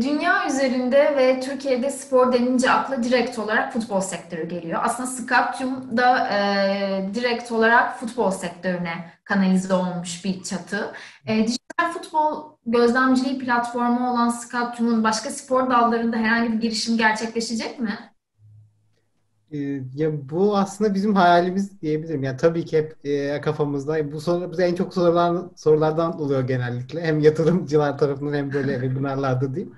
Dünya 0.02 0.46
üzerinde 0.48 1.16
ve 1.16 1.40
Türkiye'de 1.40 1.90
spor 1.90 2.32
denince 2.32 2.70
akla 2.70 3.02
direkt 3.02 3.38
olarak 3.38 3.72
futbol 3.72 4.00
sektörü 4.00 4.48
geliyor. 4.48 4.80
Aslında 4.84 5.08
Scaptium 5.08 5.96
da 5.96 6.28
e, 6.28 7.10
direkt 7.14 7.52
olarak 7.52 8.00
futbol 8.00 8.30
sektörüne 8.30 9.12
kanalize 9.24 9.74
olmuş 9.74 10.24
bir 10.24 10.42
çatı. 10.42 10.92
E, 11.26 11.46
dijital 11.46 11.92
futbol 11.92 12.56
gözlemciliği 12.66 13.38
platformu 13.38 14.10
olan 14.10 14.28
Scaptium'un 14.28 15.04
başka 15.04 15.30
spor 15.30 15.70
dallarında 15.70 16.16
herhangi 16.16 16.52
bir 16.52 16.60
girişim 16.60 16.98
gerçekleşecek 16.98 17.80
mi? 17.80 17.98
Ee, 19.52 19.82
ya 19.94 20.30
bu 20.30 20.56
aslında 20.56 20.94
bizim 20.94 21.14
hayalimiz 21.14 21.82
diyebilirim. 21.82 22.22
Yani 22.22 22.36
tabii 22.36 22.64
ki 22.64 22.78
hep 22.78 22.96
e, 23.04 23.40
kafamızda. 23.40 24.12
Bu 24.12 24.20
soru 24.20 24.52
bize 24.52 24.64
en 24.64 24.74
çok 24.74 24.94
sorulan 24.94 25.52
sorulardan 25.56 26.20
oluyor 26.20 26.48
genellikle. 26.48 27.00
Hem 27.02 27.20
yatırımcılar 27.20 27.98
tarafından 27.98 28.34
hem 28.34 28.52
böyle 28.52 28.72
webinarlarda 28.80 29.54
diyeyim. 29.54 29.74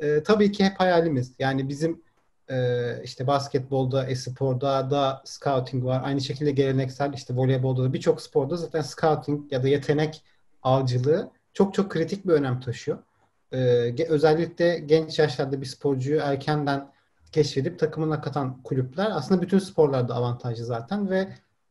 E, 0.00 0.22
tabii 0.22 0.52
ki 0.52 0.64
hep 0.64 0.80
hayalimiz. 0.80 1.34
Yani 1.38 1.68
bizim 1.68 2.02
e, 2.50 3.02
işte 3.04 3.26
basketbolda, 3.26 4.06
e-sporda 4.06 4.90
da 4.90 5.22
scouting 5.24 5.84
var. 5.84 6.02
Aynı 6.04 6.20
şekilde 6.20 6.50
geleneksel 6.50 7.12
işte 7.12 7.36
voleybolda 7.36 7.84
da 7.84 7.92
birçok 7.92 8.22
sporda 8.22 8.56
zaten 8.56 8.82
scouting 8.82 9.52
ya 9.52 9.62
da 9.62 9.68
yetenek 9.68 10.22
avcılığı 10.62 11.30
çok 11.54 11.74
çok 11.74 11.90
kritik 11.90 12.26
bir 12.26 12.32
önem 12.32 12.60
taşıyor. 12.60 12.98
E, 13.52 13.58
özellikle 14.08 14.78
genç 14.78 15.18
yaşlarda 15.18 15.60
bir 15.60 15.66
sporcuyu 15.66 16.20
erkenden 16.20 16.91
keşfedip 17.32 17.78
takımına 17.78 18.20
katan 18.20 18.62
kulüpler 18.62 19.10
aslında 19.10 19.42
bütün 19.42 19.58
sporlarda 19.58 20.14
avantajlı 20.14 20.64
zaten 20.64 21.10
ve 21.10 21.28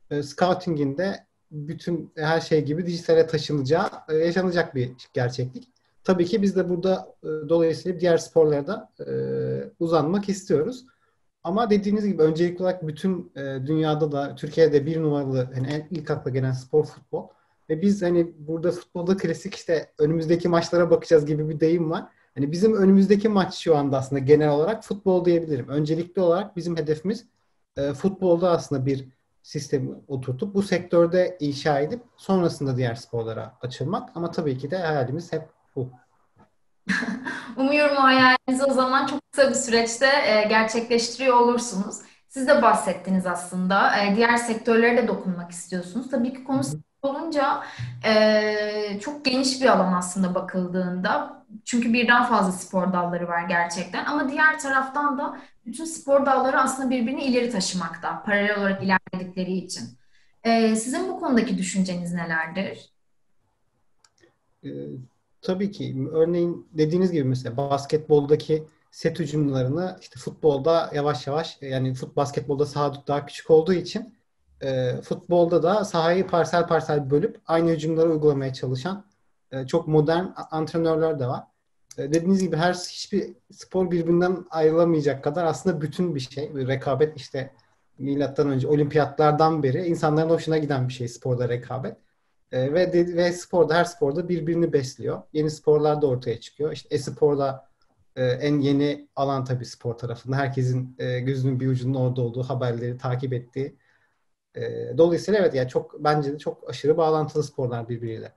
e, 0.10 0.24
scouting'in 0.24 0.98
de 0.98 1.25
bütün 1.51 2.12
her 2.15 2.41
şey 2.41 2.65
gibi 2.65 2.86
dijitale 2.86 3.27
taşınacağı 3.27 3.89
e, 4.10 4.15
yaşanacak 4.15 4.75
bir 4.75 4.91
gerçeklik. 5.13 5.68
Tabii 6.03 6.25
ki 6.25 6.41
biz 6.41 6.56
de 6.56 6.70
burada 6.70 7.15
e, 7.24 7.27
dolayısıyla 7.50 8.00
diğer 8.00 8.18
sporlarda 8.18 8.89
e, 9.00 9.13
uzanmak 9.80 10.30
istiyoruz. 10.30 10.86
Ama 11.44 11.70
dediğiniz 11.70 12.08
gibi 12.08 12.22
öncelikli 12.22 12.62
olarak 12.62 12.88
bütün 12.88 13.32
e, 13.36 13.41
dünyada 13.68 14.12
da 14.12 14.36
Türkiye'de 14.36 14.86
bir 14.86 15.01
numaralı 15.01 15.50
hani 15.53 15.68
en 15.68 15.88
ilk 15.91 16.12
akla 16.12 16.32
gelen 16.32 16.51
spor 16.51 16.86
futbol. 16.86 17.27
Ve 17.70 17.82
biz 17.82 18.01
hani 18.01 18.34
burada 18.39 18.72
futbolda 18.72 19.18
klasik 19.18 19.56
işte 19.56 19.91
önümüzdeki 19.98 20.48
maçlara 20.48 20.89
bakacağız 20.89 21.25
gibi 21.25 21.50
bir 21.50 21.60
deyim 21.60 21.91
var. 21.91 22.08
Hani 22.36 22.52
bizim 22.52 22.76
önümüzdeki 22.76 23.30
maç 23.30 23.54
şu 23.54 23.78
anda 23.78 23.98
aslında 23.98 24.20
genel 24.20 24.50
olarak 24.50 24.84
futbol 24.84 25.26
diyebilirim. 25.26 25.68
Öncelikli 25.68 26.20
olarak 26.20 26.56
bizim 26.56 26.78
hedefimiz 26.78 27.26
e, 27.78 27.94
futbolda 27.94 28.52
aslında 28.52 28.86
bir 28.86 29.08
sistemi 29.44 29.90
oturtup 30.08 30.56
bu 30.56 30.64
sektörde 30.64 31.38
inşa 31.40 31.80
edip 31.80 32.02
sonrasında 32.18 32.78
diğer 32.78 32.96
sporlara 32.96 33.58
açılmak. 33.62 34.10
Ama 34.16 34.32
tabii 34.32 34.58
ki 34.58 34.72
de 34.72 34.78
hayalimiz 34.78 35.34
hep 35.34 35.50
bu. 35.76 35.90
Umuyorum 37.58 37.98
o 37.98 38.02
hayalinizi 38.02 38.66
o 38.66 38.74
zaman 38.74 39.06
çok 39.06 39.20
kısa 39.32 39.50
bir 39.50 39.56
süreçte 39.56 40.06
e, 40.06 40.48
gerçekleştiriyor 40.50 41.38
olursunuz. 41.38 41.98
Siz 42.28 42.48
de 42.48 42.62
bahsettiniz 42.62 43.28
aslında. 43.28 43.98
E, 43.98 44.16
diğer 44.16 44.38
sektörlere 44.38 44.98
de 44.98 45.08
dokunmak 45.08 45.52
istiyorsunuz. 45.52 46.10
Tabii 46.12 46.34
ki 46.34 46.44
konu 46.44 46.62
olunca 47.01 47.63
e, 48.05 49.00
çok 49.01 49.25
geniş 49.25 49.62
bir 49.62 49.65
alan 49.65 49.93
aslında 49.93 50.36
bakıldığında. 50.36 51.43
Çünkü 51.65 51.93
birden 51.93 52.24
fazla 52.25 52.51
spor 52.51 52.93
dalları 52.93 53.27
var 53.27 53.48
gerçekten. 53.48 54.05
Ama 54.05 54.29
diğer 54.29 54.60
taraftan 54.60 55.17
da 55.17 55.41
bütün 55.65 55.86
spor 55.86 56.25
dalları 56.25 56.60
aslında 56.60 56.89
birbirini 56.89 57.24
ileri 57.24 57.50
taşımakta. 57.50 58.24
Paralel 58.24 58.58
olarak 58.60 58.84
ilerledikleri 58.84 59.53
için. 59.53 59.84
E, 60.43 60.75
sizin 60.75 61.10
bu 61.10 61.20
konudaki 61.20 61.58
düşünceniz 61.58 62.13
nelerdir? 62.13 62.89
E, 64.63 64.70
tabii 65.41 65.72
ki. 65.72 66.08
Örneğin 66.12 66.67
dediğiniz 66.74 67.12
gibi 67.12 67.24
mesela 67.24 67.58
basketboldaki 67.58 68.63
set 68.91 69.20
hücumlarını 69.20 69.98
işte 70.01 70.20
futbolda 70.20 70.91
yavaş 70.93 71.27
yavaş 71.27 71.58
yani 71.62 71.93
fut 71.93 72.15
basketbolda 72.15 72.65
saha 72.65 73.08
daha 73.08 73.25
küçük 73.25 73.51
olduğu 73.51 73.74
için 73.74 74.13
e, 74.63 75.01
futbolda 75.01 75.63
da 75.63 75.86
sahayı 75.86 76.27
parsel 76.27 76.68
parsel 76.68 77.10
bölüp 77.10 77.41
aynı 77.48 77.70
hücumları 77.72 78.10
uygulamaya 78.10 78.53
çalışan 78.53 79.06
e, 79.51 79.68
çok 79.68 79.88
modern 79.88 80.25
antrenörler 80.51 81.20
de 81.20 81.27
var. 81.27 81.44
E, 81.98 82.13
dediğiniz 82.13 82.44
gibi 82.44 82.56
her 82.56 82.74
hiçbir 82.74 83.34
spor 83.51 83.91
birbirinden 83.91 84.46
ayrılamayacak 84.50 85.24
kadar 85.24 85.46
aslında 85.46 85.82
bütün 85.82 86.15
bir 86.15 86.20
şey. 86.20 86.56
Bir 86.56 86.68
rekabet 86.68 87.18
işte 87.18 87.51
milattan 87.98 88.50
önce 88.50 88.68
olimpiyatlardan 88.68 89.63
beri 89.63 89.86
insanların 89.86 90.30
hoşuna 90.30 90.58
giden 90.58 90.88
bir 90.88 90.94
şey 90.94 91.08
sporda 91.08 91.50
rekabet. 91.50 91.98
E, 92.51 92.74
ve 92.74 92.94
de, 92.94 93.15
ve 93.15 93.34
sporda 93.34 93.75
her 93.75 93.86
sporda 93.86 94.30
birbirini 94.30 94.74
besliyor. 94.74 95.22
Yeni 95.34 95.51
sporlar 95.51 96.01
da 96.01 96.08
ortaya 96.08 96.39
çıkıyor. 96.39 96.72
İşte 96.72 96.96
e-sporda 96.96 97.68
e, 98.15 98.25
en 98.25 98.60
yeni 98.60 99.08
alan 99.15 99.46
tabii 99.46 99.65
spor 99.65 99.94
tarafında. 99.94 100.36
Herkesin 100.36 100.96
e, 101.00 101.20
gözünün 101.20 101.60
bir 101.60 101.68
ucunun 101.68 101.94
orada 101.94 102.22
olduğu 102.22 102.44
haberleri 102.44 102.98
takip 102.98 103.34
ettiği 103.34 103.75
e, 104.55 104.62
dolayısıyla 104.98 105.39
evet 105.39 105.55
yani 105.55 105.70
çok 105.70 106.03
bence 106.03 106.34
de 106.34 106.38
çok 106.38 106.70
aşırı 106.70 106.98
bağlantılı 106.98 107.43
sporlar 107.43 107.89
birbiriyle. 107.89 108.34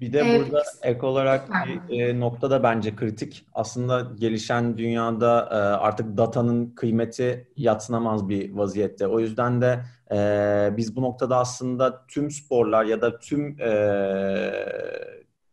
Bir 0.00 0.12
de 0.12 0.18
evet. 0.18 0.40
burada 0.40 0.62
ek 0.82 1.06
olarak 1.06 1.48
bir 1.88 2.00
e, 2.00 2.20
nokta 2.20 2.50
da 2.50 2.62
bence 2.62 2.96
kritik. 2.96 3.46
Aslında 3.54 4.12
gelişen 4.18 4.78
dünyada 4.78 5.48
e, 5.50 5.54
artık 5.56 6.16
datanın 6.16 6.70
kıymeti 6.70 7.48
yatsınamaz 7.56 8.28
bir 8.28 8.52
vaziyette. 8.52 9.06
O 9.06 9.20
yüzden 9.20 9.62
de 9.62 9.80
e, 10.12 10.70
biz 10.76 10.96
bu 10.96 11.02
noktada 11.02 11.36
aslında 11.36 12.06
tüm 12.06 12.30
sporlar 12.30 12.84
ya 12.84 13.00
da 13.00 13.18
tüm 13.18 13.60
e, 13.60 14.52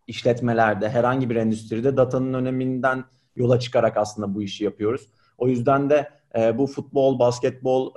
işletmelerde, 0.07 0.89
herhangi 0.89 1.29
bir 1.29 1.35
endüstride 1.35 1.97
datanın 1.97 2.33
öneminden 2.33 3.03
yola 3.35 3.59
çıkarak 3.59 3.97
aslında 3.97 4.35
bu 4.35 4.41
işi 4.41 4.63
yapıyoruz. 4.63 5.07
O 5.37 5.47
yüzden 5.47 5.89
de 5.89 6.09
e, 6.37 6.57
bu 6.57 6.67
futbol, 6.67 7.19
basketbol, 7.19 7.93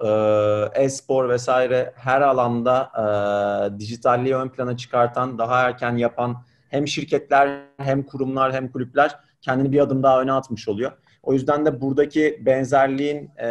e, 0.76 0.82
e-spor 0.84 1.28
vesaire 1.28 1.92
her 1.96 2.20
alanda 2.20 2.92
e, 2.96 3.78
dijitalliği 3.78 4.36
ön 4.36 4.48
plana 4.48 4.76
çıkartan, 4.76 5.38
daha 5.38 5.62
erken 5.62 5.96
yapan 5.96 6.36
hem 6.68 6.88
şirketler 6.88 7.60
hem 7.76 8.02
kurumlar 8.02 8.52
hem 8.52 8.72
kulüpler 8.72 9.18
kendini 9.40 9.72
bir 9.72 9.80
adım 9.80 10.02
daha 10.02 10.22
öne 10.22 10.32
atmış 10.32 10.68
oluyor. 10.68 10.92
O 11.22 11.32
yüzden 11.32 11.66
de 11.66 11.80
buradaki 11.80 12.42
benzerliğin 12.46 13.30
e, 13.38 13.48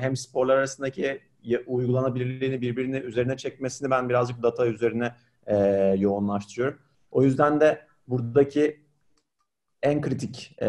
hem 0.00 0.16
sporlar 0.16 0.56
arasındaki 0.56 1.20
uygulanabilirliğini 1.66 2.60
birbirine 2.60 2.98
üzerine 2.98 3.36
çekmesini 3.36 3.90
ben 3.90 4.08
birazcık 4.08 4.42
data 4.42 4.66
üzerine 4.66 5.14
e, 5.46 5.56
yoğunlaştırıyorum. 5.98 6.78
O 7.10 7.22
yüzden 7.22 7.60
de 7.60 7.80
buradaki 8.08 8.80
en 9.82 10.00
kritik 10.00 10.56
e, 10.62 10.68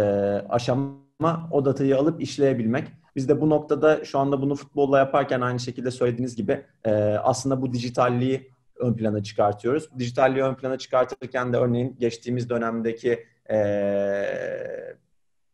aşama 0.49 1.49
o 1.51 1.65
datayı 1.65 1.97
alıp 1.97 2.21
işleyebilmek. 2.21 2.87
Biz 3.15 3.29
de 3.29 3.41
bu 3.41 3.49
noktada 3.49 4.05
şu 4.05 4.19
anda 4.19 4.41
bunu 4.41 4.55
futbolla 4.55 4.97
yaparken 4.97 5.41
aynı 5.41 5.59
şekilde 5.59 5.91
söylediğiniz 5.91 6.35
gibi 6.35 6.65
e, 6.85 6.91
aslında 7.01 7.61
bu 7.61 7.73
dijitalliği 7.73 8.51
ön 8.75 8.93
plana 8.93 9.23
çıkartıyoruz. 9.23 9.89
Dijitalliği 9.99 10.43
ön 10.43 10.55
plana 10.55 10.77
çıkartırken 10.77 11.53
de 11.53 11.57
örneğin 11.57 11.95
geçtiğimiz 11.99 12.49
dönemdeki 12.49 13.25
e, 13.51 13.57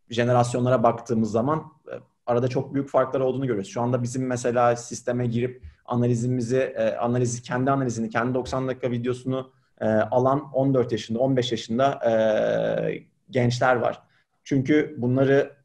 jenerasyonlara 0.10 0.84
baktığımız 0.84 1.32
zaman 1.32 1.64
e, 1.88 1.94
arada 2.26 2.48
çok 2.48 2.74
büyük 2.74 2.90
farklar 2.90 3.20
olduğunu 3.20 3.48
görüyoruz. 3.48 3.72
Şu 3.72 3.82
anda 3.82 4.04
bizim 4.04 4.28
mesela 4.28 4.76
sisteme 4.76 5.28
girip 5.28 5.64
analizimizi, 5.86 6.58
e, 6.58 6.96
analizi 6.96 7.42
kendi 7.42 7.72
analizini, 7.72 8.10
kendi 8.10 8.34
90 8.34 8.68
dakika 8.68 8.92
videosunu 8.92 9.52
e, 9.82 9.86
alan 9.86 10.52
14 10.54 10.92
yaşında, 10.92 11.20
15 11.20 11.52
yaşında 11.52 12.00
e, 12.10 12.14
gençler 13.30 13.76
var. 13.76 14.02
Çünkü 14.44 14.96
bunları 14.98 15.58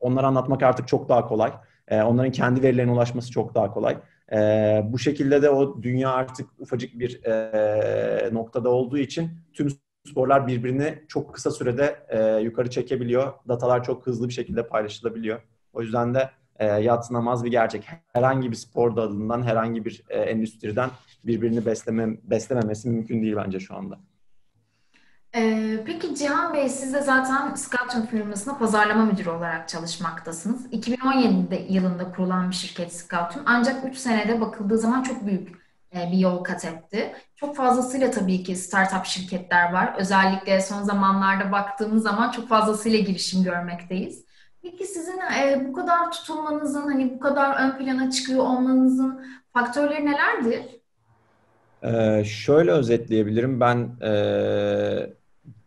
onlara 0.00 0.26
anlatmak 0.26 0.62
artık 0.62 0.88
çok 0.88 1.08
daha 1.08 1.26
kolay. 1.26 1.52
E, 1.88 2.02
onların 2.02 2.32
kendi 2.32 2.62
verilerine 2.62 2.92
ulaşması 2.92 3.30
çok 3.30 3.54
daha 3.54 3.70
kolay. 3.70 3.96
E, 4.32 4.38
bu 4.84 4.98
şekilde 4.98 5.42
de 5.42 5.50
o 5.50 5.82
dünya 5.82 6.10
artık 6.10 6.48
ufacık 6.58 6.98
bir 6.98 7.24
e, 7.24 8.34
noktada 8.34 8.70
olduğu 8.70 8.98
için 8.98 9.30
tüm 9.52 9.68
sporlar 10.06 10.46
birbirini 10.46 11.02
çok 11.08 11.34
kısa 11.34 11.50
sürede 11.50 11.96
e, 12.08 12.42
yukarı 12.42 12.70
çekebiliyor. 12.70 13.32
Datalar 13.48 13.84
çok 13.84 14.06
hızlı 14.06 14.28
bir 14.28 14.34
şekilde 14.34 14.66
paylaşılabiliyor. 14.66 15.40
O 15.72 15.82
yüzden 15.82 16.14
de 16.14 16.30
e, 16.58 16.66
yatsınamaz 16.66 17.44
bir 17.44 17.50
gerçek. 17.50 17.84
Herhangi 18.12 18.50
bir 18.50 18.56
spor 18.56 18.96
dalından, 18.96 19.42
herhangi 19.42 19.84
bir 19.84 20.02
e, 20.08 20.18
endüstriden 20.18 20.90
birbirini 21.24 21.66
besleme, 21.66 22.16
beslememesi 22.24 22.88
mümkün 22.88 23.22
değil 23.22 23.36
bence 23.36 23.60
şu 23.60 23.74
anda. 23.76 23.98
Ee, 25.34 25.82
peki 25.86 26.14
Cihan 26.14 26.54
Bey, 26.54 26.68
siz 26.68 26.94
de 26.94 27.00
zaten 27.02 27.54
Scout 27.54 28.10
firmasında 28.10 28.58
pazarlama 28.58 29.04
müdürü 29.04 29.30
olarak 29.30 29.68
çalışmaktasınız. 29.68 30.66
2017 30.72 31.66
yılında 31.68 32.12
kurulan 32.12 32.50
bir 32.50 32.54
şirket 32.54 32.92
Scout 32.94 33.32
ancak 33.46 33.84
3 33.84 33.96
senede 33.98 34.40
bakıldığı 34.40 34.78
zaman 34.78 35.02
çok 35.02 35.26
büyük 35.26 35.48
e, 35.94 36.10
bir 36.12 36.18
yol 36.18 36.44
kat 36.44 36.64
etti. 36.64 37.12
Çok 37.36 37.56
fazlasıyla 37.56 38.10
tabii 38.10 38.42
ki 38.42 38.56
startup 38.56 39.04
şirketler 39.04 39.72
var. 39.72 39.94
Özellikle 39.98 40.60
son 40.60 40.82
zamanlarda 40.82 41.52
baktığımız 41.52 42.02
zaman 42.02 42.30
çok 42.30 42.48
fazlasıyla 42.48 42.98
girişim 42.98 43.44
görmekteyiz. 43.44 44.24
Peki 44.62 44.86
sizin 44.86 45.18
e, 45.18 45.66
bu 45.68 45.72
kadar 45.72 46.12
tutulmanızın, 46.12 46.82
hani 46.82 47.14
bu 47.14 47.20
kadar 47.20 47.56
ön 47.60 47.78
plana 47.78 48.10
çıkıyor 48.10 48.38
olmanızın 48.44 49.26
faktörleri 49.52 50.06
nelerdir? 50.06 50.75
Ee, 51.82 52.24
şöyle 52.24 52.70
özetleyebilirim. 52.70 53.60
Ben 53.60 53.90
e, 54.02 54.10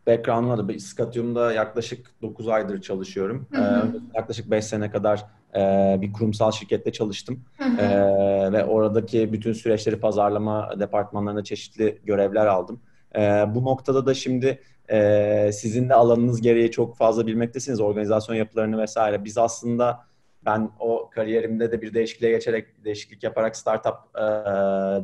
background'ımda 0.08 0.74
da 0.74 0.80
Scatium'da 0.80 1.54
yaklaşık 1.54 2.12
9 2.22 2.48
aydır 2.48 2.82
çalışıyorum. 2.82 3.48
Hı 3.52 3.62
hı. 3.62 3.88
Ee, 3.88 4.18
yaklaşık 4.18 4.52
5 4.52 4.66
sene 4.66 4.92
kadar 4.92 5.26
e, 5.56 5.98
bir 6.02 6.14
kurumsal 6.14 6.52
şirkette 6.52 6.92
çalıştım. 6.92 7.46
Hı 7.58 7.64
hı. 7.64 7.82
Ee, 7.82 8.52
ve 8.52 8.66
oradaki 8.66 9.34
bütün 9.34 9.54
süreçleri 9.54 10.00
pazarlama 10.00 10.80
departmanlarında 10.80 11.44
çeşitli 11.44 12.02
görevler 12.04 12.46
aldım. 12.46 12.80
Ee, 13.16 13.46
bu 13.56 13.66
noktada 13.66 14.06
da 14.06 14.14
şimdi 14.14 14.62
e, 14.92 15.50
sizin 15.54 15.90
de 15.90 15.94
alanınız 15.94 16.42
gereği 16.42 16.72
çok 16.72 16.98
fazla 16.98 17.28
bilmektesiniz 17.28 17.82
organizasyon 17.82 18.36
yapılarını 18.36 18.82
vesaire. 18.82 19.26
Biz 19.26 19.38
aslında 19.38 20.09
ben 20.46 20.70
o 20.80 21.10
kariyerimde 21.10 21.72
de 21.72 21.82
bir 21.82 21.94
değişikliğe 21.94 22.32
geçerek, 22.32 22.86
değişiklik 22.86 23.24
yaparak 23.24 23.56
startup 23.56 23.96
e, 24.16 24.26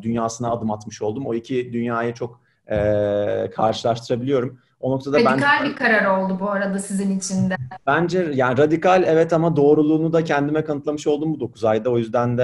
dünyasına 0.01 0.51
adım 0.51 0.71
atmış 0.71 1.01
oldum. 1.01 1.25
O 1.25 1.33
iki 1.33 1.73
dünyayı 1.73 2.13
çok 2.13 2.41
e, 2.71 2.77
karşılaştırabiliyorum. 3.55 4.59
O 4.79 4.91
noktada 4.91 5.17
radikal 5.17 5.63
ben, 5.63 5.69
bir 5.69 5.75
karar 5.75 6.17
oldu 6.17 6.37
bu 6.39 6.49
arada 6.49 6.79
sizin 6.79 7.17
için 7.17 7.49
de. 7.49 7.55
Bence 7.87 8.31
yani 8.33 8.57
radikal 8.57 9.03
evet 9.03 9.33
ama 9.33 9.55
doğruluğunu 9.55 10.13
da 10.13 10.23
kendime 10.23 10.63
kanıtlamış 10.63 11.07
oldum 11.07 11.33
bu 11.33 11.39
9 11.39 11.65
ayda. 11.65 11.89
O 11.89 11.97
yüzden 11.97 12.37
de 12.37 12.43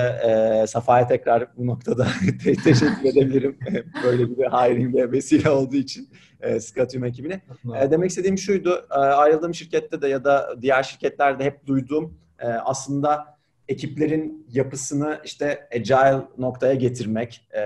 e, 0.63 0.67
Safa'ya 0.67 1.07
tekrar 1.07 1.47
bu 1.57 1.67
noktada 1.67 2.07
te- 2.43 2.55
teşekkür 2.55 3.05
edebilirim. 3.05 3.57
Böyle 4.03 4.29
bir 4.29 4.35
hiring 4.35 5.11
vesile 5.11 5.49
olduğu 5.49 5.75
için 5.75 6.09
e, 6.41 6.59
Scatium 6.59 7.03
ekibine. 7.03 7.41
E, 7.81 7.91
demek 7.91 8.09
istediğim 8.09 8.37
şuydu. 8.37 8.85
E, 8.91 8.93
ayrıldığım 8.93 9.53
şirkette 9.53 10.01
de 10.01 10.07
ya 10.07 10.23
da 10.23 10.55
diğer 10.61 10.83
şirketlerde 10.83 11.43
hep 11.43 11.67
duyduğum 11.67 12.17
e, 12.41 12.47
aslında 12.47 13.37
ekiplerin 13.67 14.47
yapısını 14.49 15.19
işte 15.23 15.67
agile 15.75 16.21
noktaya 16.37 16.73
getirmek 16.73 17.47
e, 17.51 17.61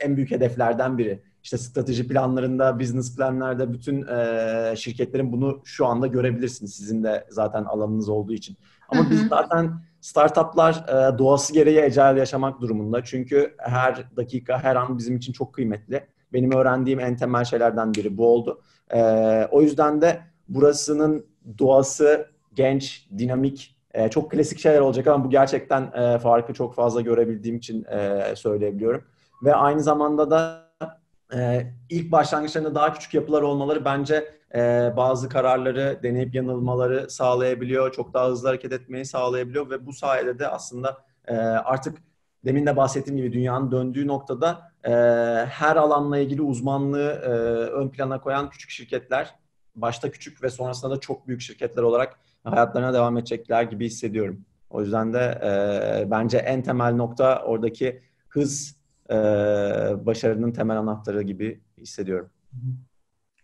en 0.00 0.16
büyük 0.16 0.30
hedeflerden 0.30 0.98
biri. 0.98 1.22
İşte 1.42 1.58
strateji 1.58 2.08
planlarında, 2.08 2.80
business 2.80 3.16
planlarda 3.16 3.72
bütün 3.72 4.06
e, 4.06 4.76
şirketlerin 4.76 5.32
bunu 5.32 5.62
şu 5.64 5.86
anda 5.86 6.06
görebilirsiniz. 6.06 6.74
Sizin 6.74 7.04
de 7.04 7.26
zaten 7.30 7.64
alanınız 7.64 8.08
olduğu 8.08 8.32
için. 8.32 8.56
Ama 8.88 9.10
biz 9.10 9.28
zaten 9.28 9.72
startuplar 10.00 10.74
e, 10.74 11.18
doğası 11.18 11.52
gereği 11.52 11.82
agile 11.82 12.18
yaşamak 12.18 12.60
durumunda. 12.60 13.04
Çünkü 13.04 13.54
her 13.58 14.16
dakika, 14.16 14.62
her 14.62 14.76
an 14.76 14.98
bizim 14.98 15.16
için 15.16 15.32
çok 15.32 15.54
kıymetli. 15.54 16.06
Benim 16.32 16.52
öğrendiğim 16.52 17.00
en 17.00 17.16
temel 17.16 17.44
şeylerden 17.44 17.94
biri 17.94 18.18
bu 18.18 18.26
oldu. 18.26 18.62
E, 18.90 19.00
o 19.50 19.62
yüzden 19.62 20.02
de 20.02 20.20
burasının 20.48 21.26
doğası 21.58 22.30
genç, 22.54 23.08
dinamik, 23.18 23.75
e, 23.96 24.08
çok 24.08 24.30
klasik 24.30 24.58
şeyler 24.58 24.80
olacak 24.80 25.06
ama 25.06 25.24
bu 25.24 25.30
gerçekten 25.30 25.92
e, 25.92 26.18
farkı 26.18 26.54
çok 26.54 26.74
fazla 26.74 27.00
görebildiğim 27.00 27.56
için 27.56 27.84
e, 27.84 28.32
söyleyebiliyorum. 28.36 29.04
Ve 29.44 29.54
aynı 29.54 29.82
zamanda 29.82 30.30
da 30.30 30.66
e, 31.34 31.66
ilk 31.90 32.12
başlangıçlarında 32.12 32.74
daha 32.74 32.92
küçük 32.92 33.14
yapılar 33.14 33.42
olmaları 33.42 33.84
bence 33.84 34.36
e, 34.54 34.92
bazı 34.96 35.28
kararları 35.28 36.00
deneyip 36.02 36.34
yanılmaları 36.34 37.10
sağlayabiliyor. 37.10 37.92
Çok 37.92 38.14
daha 38.14 38.28
hızlı 38.28 38.48
hareket 38.48 38.72
etmeyi 38.72 39.04
sağlayabiliyor 39.04 39.70
ve 39.70 39.86
bu 39.86 39.92
sayede 39.92 40.38
de 40.38 40.48
aslında 40.48 40.96
e, 41.28 41.36
artık 41.36 41.98
demin 42.44 42.66
de 42.66 42.76
bahsettiğim 42.76 43.16
gibi 43.16 43.32
dünyanın 43.32 43.70
döndüğü 43.70 44.06
noktada 44.06 44.72
e, 44.84 44.90
her 45.46 45.76
alanla 45.76 46.18
ilgili 46.18 46.42
uzmanlığı 46.42 47.10
e, 47.10 47.28
ön 47.70 47.88
plana 47.88 48.20
koyan 48.20 48.50
küçük 48.50 48.70
şirketler 48.70 49.34
başta 49.74 50.10
küçük 50.10 50.42
ve 50.42 50.50
sonrasında 50.50 50.90
da 50.96 51.00
çok 51.00 51.28
büyük 51.28 51.40
şirketler 51.40 51.82
olarak 51.82 52.18
hayatlarına 52.50 52.94
devam 52.94 53.16
edecekler 53.16 53.62
gibi 53.62 53.86
hissediyorum. 53.86 54.44
O 54.70 54.82
yüzden 54.82 55.12
de 55.12 55.40
e, 55.44 56.10
bence 56.10 56.38
en 56.38 56.62
temel 56.62 56.94
nokta 56.94 57.42
oradaki 57.42 58.02
hız 58.28 58.76
e, 59.10 59.14
başarının 60.06 60.52
temel 60.52 60.78
anahtarı 60.78 61.22
gibi 61.22 61.60
hissediyorum. 61.78 62.30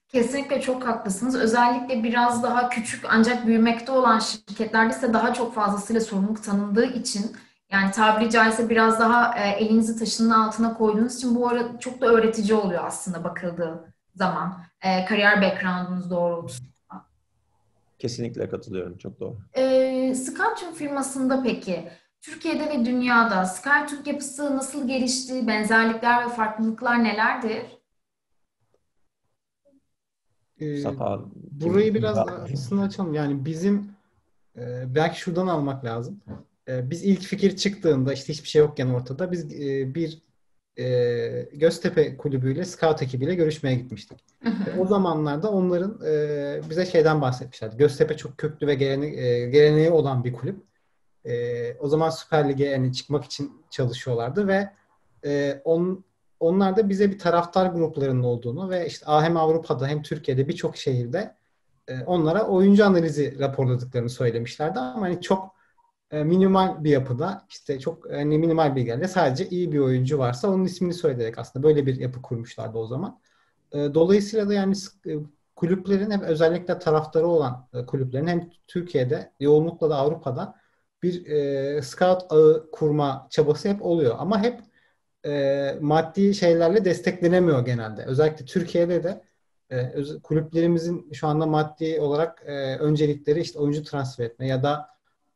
Kesinlikle 0.08 0.60
çok 0.60 0.86
haklısınız. 0.86 1.34
Özellikle 1.36 2.02
biraz 2.02 2.42
daha 2.42 2.68
küçük 2.68 3.04
ancak 3.08 3.46
büyümekte 3.46 3.92
olan 3.92 4.18
şirketlerde 4.18 4.94
ise 4.94 5.12
daha 5.12 5.34
çok 5.34 5.54
fazlasıyla 5.54 6.00
sorumluluk 6.00 6.44
tanındığı 6.44 6.84
için 6.84 7.36
yani 7.70 7.90
tabiri 7.90 8.30
caizse 8.30 8.68
biraz 8.68 9.00
daha 9.00 9.38
e, 9.38 9.50
elinizi 9.50 9.98
taşının 9.98 10.30
altına 10.30 10.74
koyduğunuz 10.74 11.16
için 11.16 11.34
bu 11.34 11.48
arada 11.48 11.78
çok 11.78 12.00
da 12.00 12.06
öğretici 12.06 12.54
oluyor 12.54 12.84
aslında 12.84 13.24
bakıldığı 13.24 13.94
zaman. 14.14 14.62
E, 14.82 15.04
kariyer 15.04 15.42
background'unuz 15.42 16.10
doğrultusunda. 16.10 16.71
Kesinlikle 18.02 18.48
katılıyorum. 18.48 18.98
Çok 18.98 19.20
doğru. 19.20 19.38
E, 19.54 20.14
Scoutium 20.14 20.74
firmasında 20.74 21.42
peki 21.42 21.88
Türkiye'de 22.20 22.68
ve 22.68 22.84
dünyada 22.84 23.44
SkyTürk 23.44 24.06
yapısı 24.06 24.56
nasıl 24.56 24.88
gelişti? 24.88 25.46
Benzerlikler 25.46 26.24
ve 26.24 26.28
farklılıklar 26.28 27.04
nelerdir? 27.04 27.62
Ee, 30.60 30.76
Safa, 30.76 31.24
burayı 31.34 31.94
biraz 31.94 32.18
aslında 32.18 32.82
açalım. 32.82 33.14
Yani 33.14 33.44
bizim 33.44 33.90
e, 34.56 34.94
belki 34.94 35.20
şuradan 35.20 35.46
almak 35.46 35.84
lazım. 35.84 36.20
E, 36.68 36.90
biz 36.90 37.04
ilk 37.04 37.20
fikir 37.20 37.56
çıktığında 37.56 38.12
işte 38.12 38.32
hiçbir 38.32 38.48
şey 38.48 38.60
yokken 38.60 38.88
ortada 38.88 39.32
biz 39.32 39.52
e, 39.52 39.94
bir 39.94 40.22
e, 40.78 41.48
Göztepe 41.52 42.16
kulübüyle 42.16 42.64
scout 42.64 43.02
ekibiyle 43.02 43.35
görüşmeye 43.35 43.74
gitmiştik. 43.74 44.18
o 44.78 44.87
zamanlarda 44.87 45.50
onların 45.50 46.00
e, 46.06 46.61
bize 46.70 46.87
şeyden 46.87 47.20
bahsetmişlerdi. 47.20 47.76
Göztepe 47.76 48.16
çok 48.16 48.38
köklü 48.38 48.66
ve 48.66 48.74
gelene, 48.74 49.06
e, 49.06 49.50
geleneği 49.50 49.90
olan 49.90 50.24
bir 50.24 50.32
kulüp. 50.32 50.62
E, 51.24 51.74
o 51.78 51.88
zaman 51.88 52.11
Süper 52.11 52.48
Lig'e 52.48 52.64
yani 52.64 52.92
çıkmak 52.92 53.24
için 53.24 53.52
çalışıyorlardı 53.70 54.48
ve 54.48 54.70
e, 55.24 55.61
on, 55.64 56.04
onlar 56.40 56.76
da 56.76 56.88
bize 56.88 57.11
bir 57.11 57.18
taraftar 57.18 57.66
gruplarının 57.66 58.22
olduğunu 58.22 58.70
ve 58.70 58.87
işte 58.87 59.06
hem 59.08 59.37
Avrupa'da 59.37 59.87
hem 59.87 60.02
Türkiye'de 60.02 60.48
birçok 60.48 60.76
şehirde 60.76 61.35
e, 61.88 62.04
onlara 62.04 62.46
oyuncu 62.46 62.85
analizi 62.85 63.38
raporladıklarını 63.38 64.11
söylemişlerdi 64.11 64.78
ama 64.78 65.06
hani 65.06 65.20
çok 65.20 65.54
e, 66.12 66.25
minimal 66.25 66.85
bir 66.85 66.90
yapıda 66.90 67.46
işte 67.51 67.81
çok 67.81 68.11
hani 68.12 68.38
minimal 68.38 68.77
bilgilerle 68.77 69.09
sadece 69.09 69.48
iyi 69.48 69.72
bir 69.72 69.79
oyuncu 69.79 70.18
varsa 70.18 70.48
onun 70.48 70.64
ismini 70.64 70.94
söyleyerek 70.94 71.38
aslında 71.38 71.62
böyle 71.66 71.87
bir 71.87 72.01
yapı 72.01 72.22
kurmuşlardı 72.22 72.79
o 72.79 72.87
zaman. 72.87 73.20
E, 73.72 73.79
dolayısıyla 73.94 74.48
da 74.48 74.55
yani 74.55 74.75
e, 75.07 75.12
kulüplerin 75.57 76.11
hem 76.11 76.22
özellikle 76.22 76.79
taraftarı 76.79 77.27
olan 77.27 77.68
e, 77.75 77.87
kulüplerin 77.87 78.27
hem 78.27 78.51
Türkiye'de 78.68 79.33
yoğunlukla 79.40 79.90
da 79.90 79.96
Avrupa'da 79.96 80.55
bir 81.03 81.27
e, 81.27 81.83
scout 81.83 82.33
ağı 82.33 82.70
kurma 82.72 83.27
çabası 83.31 83.68
hep 83.68 83.83
oluyor. 83.83 84.16
Ama 84.18 84.42
hep 84.42 84.61
e, 85.27 85.79
maddi 85.81 86.35
şeylerle 86.35 86.85
desteklenemiyor 86.85 87.64
genelde. 87.64 88.05
Özellikle 88.05 88.44
Türkiye'de 88.44 89.05
de 89.05 89.22
e, 89.70 89.92
kulüplerimizin 90.22 91.12
şu 91.12 91.27
anda 91.27 91.46
maddi 91.46 92.01
olarak 92.01 92.42
e, 92.46 92.77
öncelikleri 92.77 93.40
işte 93.40 93.59
oyuncu 93.59 93.85
transfer 93.85 94.25
etme 94.25 94.46
ya 94.46 94.62
da 94.62 94.91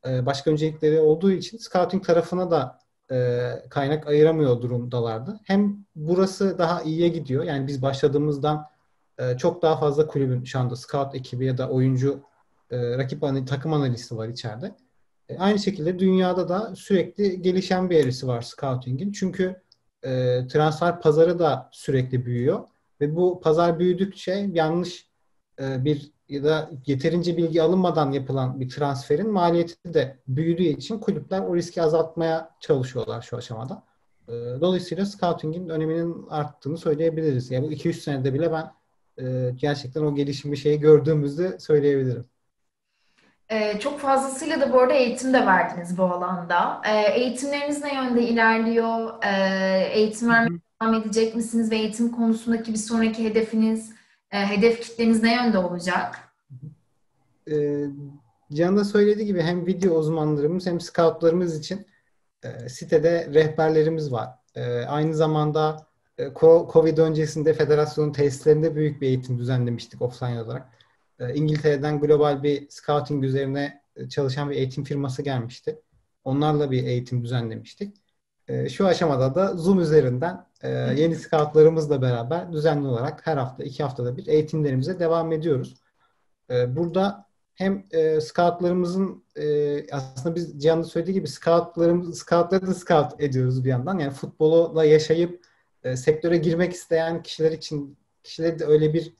e, 0.08 0.26
başka 0.26 0.50
öncelikleri 0.50 1.00
olduğu 1.00 1.30
için 1.30 1.58
scouting 1.58 2.06
tarafına 2.06 2.50
da 2.50 2.78
e, 3.10 3.50
kaynak 3.70 4.06
ayıramıyor 4.06 4.62
durumdalardı. 4.62 5.40
Hem 5.44 5.86
burası 5.96 6.58
daha 6.58 6.82
iyiye 6.82 7.08
gidiyor. 7.08 7.44
Yani 7.44 7.66
biz 7.66 7.82
başladığımızdan 7.82 8.66
e, 9.18 9.36
çok 9.36 9.62
daha 9.62 9.76
fazla 9.76 10.06
kulübün 10.06 10.44
şu 10.44 10.58
anda 10.58 10.76
scout 10.76 11.14
ekibi 11.14 11.44
ya 11.46 11.58
da 11.58 11.68
oyuncu 11.68 12.20
rakip 12.72 13.24
analiz, 13.24 13.46
takım 13.46 13.72
analisti 13.72 14.16
var 14.16 14.28
içeride. 14.28 14.74
Aynı 15.38 15.58
şekilde 15.58 15.98
dünyada 15.98 16.48
da 16.48 16.76
sürekli 16.76 17.42
gelişen 17.42 17.90
bir 17.90 17.96
eğrisi 17.96 18.26
var 18.26 18.42
scouting'in. 18.42 19.12
Çünkü 19.12 19.62
transfer 20.48 21.00
pazarı 21.00 21.38
da 21.38 21.68
sürekli 21.72 22.26
büyüyor 22.26 22.68
ve 23.00 23.16
bu 23.16 23.40
pazar 23.40 23.78
büyüdükçe 23.78 24.48
yanlış 24.52 25.06
bir 25.60 26.12
ya 26.28 26.44
da 26.44 26.70
yeterince 26.86 27.36
bilgi 27.36 27.62
alınmadan 27.62 28.12
yapılan 28.12 28.60
bir 28.60 28.68
transferin 28.68 29.30
maliyeti 29.30 29.94
de 29.94 30.18
büyüdüğü 30.28 30.62
için 30.62 30.98
kulüpler 30.98 31.40
o 31.40 31.56
riski 31.56 31.82
azaltmaya 31.82 32.50
çalışıyorlar 32.60 33.22
şu 33.22 33.36
aşamada. 33.36 33.82
Ee, 34.28 34.32
dolayısıyla 34.60 35.06
scouting'in 35.06 35.68
öneminin 35.68 36.26
arttığını 36.30 36.78
söyleyebiliriz. 36.78 37.50
Yani 37.50 37.68
bu 37.68 37.72
2-3 37.72 37.92
senede 37.92 38.34
bile 38.34 38.52
ben 38.52 38.72
e, 39.24 39.50
gerçekten 39.56 40.02
o 40.02 40.14
gelişim 40.14 40.52
bir 40.52 40.56
şeyi 40.56 40.80
gördüğümüzde 40.80 41.58
söyleyebilirim. 41.58 42.26
Ee, 43.50 43.78
çok 43.78 44.00
fazlasıyla 44.00 44.60
da 44.60 44.72
bu 44.72 44.80
arada 44.80 44.94
eğitim 44.94 45.32
de 45.32 45.46
verdiniz 45.46 45.98
bu 45.98 46.02
alanda. 46.02 46.82
Ee, 46.86 47.00
eğitimleriniz 47.00 47.82
ne 47.82 47.94
yönde 47.94 48.22
ilerliyor? 48.22 49.24
Ee, 49.24 49.90
eğitim 49.92 50.28
vermeye 50.28 50.60
devam 50.82 50.94
edecek 50.94 51.34
misiniz 51.34 51.70
ve 51.70 51.76
eğitim 51.76 52.10
konusundaki 52.12 52.72
bir 52.72 52.78
sonraki 52.78 53.24
hedefiniz, 53.24 53.95
e, 54.30 54.46
hedef 54.46 54.80
kitleniz 54.80 55.22
ne 55.22 55.34
yönde 55.34 55.58
olacak? 55.58 56.18
Ee, 57.50 57.84
Can 58.52 58.76
da 58.76 58.84
söylediği 58.84 59.26
gibi 59.26 59.42
hem 59.42 59.66
video 59.66 59.94
uzmanlarımız 59.94 60.66
hem 60.66 60.80
scoutlarımız 60.80 61.58
için 61.58 61.86
e, 62.42 62.68
sitede 62.68 63.34
rehberlerimiz 63.34 64.12
var. 64.12 64.28
E, 64.54 64.62
aynı 64.84 65.14
zamanda 65.14 65.86
e, 66.18 66.32
Covid 66.72 66.98
öncesinde 66.98 67.54
federasyonun 67.54 68.12
tesislerinde 68.12 68.76
büyük 68.76 69.00
bir 69.00 69.06
eğitim 69.06 69.38
düzenlemiştik 69.38 70.02
offline 70.02 70.42
olarak. 70.42 70.68
E, 71.20 71.34
İngiltere'den 71.34 72.00
global 72.00 72.42
bir 72.42 72.66
scouting 72.68 73.24
üzerine 73.24 73.82
e, 73.96 74.08
çalışan 74.08 74.50
bir 74.50 74.56
eğitim 74.56 74.84
firması 74.84 75.22
gelmişti. 75.22 75.80
Onlarla 76.24 76.70
bir 76.70 76.84
eğitim 76.84 77.24
düzenlemiştik. 77.24 77.96
E, 78.48 78.68
şu 78.68 78.86
aşamada 78.86 79.34
da 79.34 79.56
Zoom 79.56 79.80
üzerinden 79.80 80.45
e, 80.62 80.68
yeni 80.70 81.16
scoutlarımızla 81.16 82.02
beraber 82.02 82.52
düzenli 82.52 82.88
olarak 82.88 83.26
her 83.26 83.36
hafta, 83.36 83.64
iki 83.64 83.82
haftada 83.82 84.16
bir 84.16 84.26
eğitimlerimize 84.26 84.98
devam 84.98 85.32
ediyoruz. 85.32 85.74
E, 86.50 86.76
burada 86.76 87.26
hem 87.54 87.84
e, 87.90 88.20
scoutlarımızın 88.20 89.24
e, 89.36 89.90
aslında 89.90 90.34
biz 90.34 90.62
Cihan'da 90.62 90.84
söylediği 90.84 91.14
gibi 91.14 91.28
scoutlarımız, 91.28 92.18
scoutları 92.18 92.66
da 92.66 92.74
scout 92.74 93.20
ediyoruz 93.20 93.64
bir 93.64 93.70
yandan. 93.70 93.98
Yani 93.98 94.12
futbolla 94.12 94.84
yaşayıp 94.84 95.44
e, 95.84 95.96
sektöre 95.96 96.36
girmek 96.36 96.72
isteyen 96.72 97.22
kişiler 97.22 97.52
için 97.52 97.98
kişileri 98.22 98.58
de 98.58 98.64
öyle 98.64 98.94
bir 98.94 99.14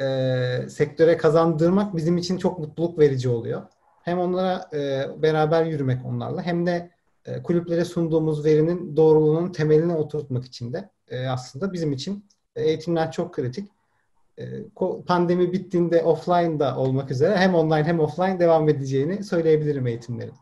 e, 0.00 0.68
sektöre 0.68 1.16
kazandırmak 1.16 1.96
bizim 1.96 2.16
için 2.16 2.38
çok 2.38 2.58
mutluluk 2.58 2.98
verici 2.98 3.28
oluyor. 3.28 3.62
Hem 4.02 4.18
onlara 4.18 4.70
e, 4.72 5.06
beraber 5.22 5.64
yürümek 5.64 6.06
onlarla 6.06 6.42
hem 6.42 6.66
de 6.66 6.90
e, 7.28 7.42
kulüplere 7.42 7.84
sunduğumuz 7.84 8.44
verinin 8.44 8.96
doğruluğunun 8.96 9.52
temeline 9.52 9.94
oturtmak 9.94 10.44
için 10.44 10.72
de 10.72 10.90
e, 11.08 11.26
aslında 11.26 11.72
bizim 11.72 11.92
için 11.92 12.26
eğitimler 12.56 13.12
çok 13.12 13.34
kritik. 13.34 13.68
E, 14.38 14.44
pandemi 15.06 15.52
bittiğinde 15.52 16.02
offline 16.02 16.60
da 16.60 16.76
olmak 16.76 17.10
üzere 17.10 17.36
hem 17.36 17.54
online 17.54 17.84
hem 17.84 18.00
offline 18.00 18.40
devam 18.40 18.68
edeceğini 18.68 19.24
söyleyebilirim 19.24 19.86
eğitimlerin. 19.86 20.34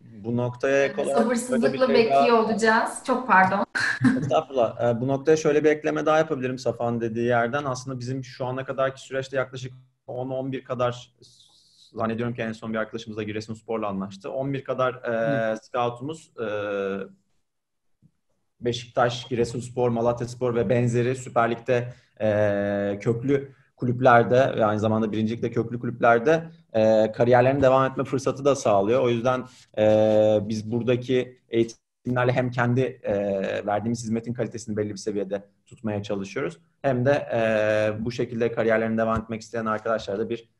Bu 0.00 0.36
noktaya 0.36 0.84
ek 0.84 1.02
olarak 1.02 1.18
Sabırsızlıkla 1.18 1.86
şey 1.86 1.94
bekliyor 1.94 2.28
daha... 2.28 2.44
olacağız. 2.44 2.98
Çok 3.06 3.26
pardon. 3.26 3.66
Estağfurullah. 4.20 5.00
Bu 5.00 5.08
noktaya 5.08 5.36
şöyle 5.36 5.64
bir 5.64 5.70
ekleme 5.70 6.06
daha 6.06 6.18
yapabilirim 6.18 6.58
Safan 6.58 7.00
dediği 7.00 7.26
yerden. 7.26 7.64
Aslında 7.64 8.00
bizim 8.00 8.24
şu 8.24 8.46
ana 8.46 8.64
kadarki 8.64 9.00
süreçte 9.00 9.36
yaklaşık 9.36 9.72
10-11 10.08 10.64
kadar 10.64 11.14
zannediyorum 11.94 12.34
ki 12.34 12.42
en 12.42 12.52
son 12.52 12.72
bir 12.72 12.78
arkadaşımızla 12.78 13.22
Giresunspor'la 13.22 13.88
anlaştı. 13.88 14.30
11 14.30 14.64
kadar 14.64 14.94
e, 14.94 15.56
scoutumuz 15.56 16.32
e, 16.40 16.46
Beşiktaş, 18.60 19.28
Giresunspor, 19.28 19.88
Malatyaspor 19.88 20.54
ve 20.54 20.68
benzeri 20.68 21.16
Süper 21.16 21.50
Lig'de 21.50 21.92
e, 22.20 22.98
köklü 23.00 23.54
kulüplerde 23.76 24.56
ve 24.56 24.64
aynı 24.64 24.80
zamanda 24.80 25.12
birincilikte 25.12 25.50
köklü 25.50 25.80
kulüplerde 25.80 26.50
e, 26.72 27.12
kariyerlerine 27.12 27.62
devam 27.62 27.90
etme 27.90 28.04
fırsatı 28.04 28.44
da 28.44 28.56
sağlıyor. 28.56 29.02
O 29.02 29.10
yüzden 29.10 29.44
e, 29.78 30.38
biz 30.42 30.70
buradaki 30.70 31.38
eğitimlerle 31.48 32.32
hem 32.32 32.50
kendi 32.50 32.80
e, 32.80 33.14
verdiğimiz 33.66 34.02
hizmetin 34.02 34.34
kalitesini 34.34 34.76
belli 34.76 34.90
bir 34.90 34.96
seviyede 34.96 35.44
tutmaya 35.66 36.02
çalışıyoruz. 36.02 36.58
Hem 36.82 37.06
de 37.06 37.28
e, 37.34 38.04
bu 38.04 38.12
şekilde 38.12 38.52
kariyerlerine 38.52 38.98
devam 38.98 39.22
etmek 39.22 39.40
isteyen 39.40 39.66
arkadaşlara 39.66 40.18
da 40.18 40.30
bir 40.30 40.53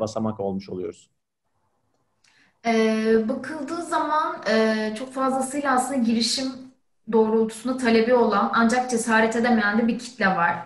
basamak 0.00 0.40
olmuş 0.40 0.68
oluyoruz. 0.68 1.10
Ee, 2.66 3.28
bakıldığı 3.28 3.82
zaman 3.82 4.36
e, 4.50 4.94
çok 4.98 5.12
fazlasıyla 5.12 5.74
aslında 5.74 6.02
girişim 6.02 6.52
doğrultusunda 7.12 7.76
talebi 7.76 8.14
olan 8.14 8.50
ancak 8.54 8.90
cesaret 8.90 9.36
edemeyen 9.36 9.78
de 9.78 9.88
bir 9.88 9.98
kitle 9.98 10.26
var. 10.26 10.56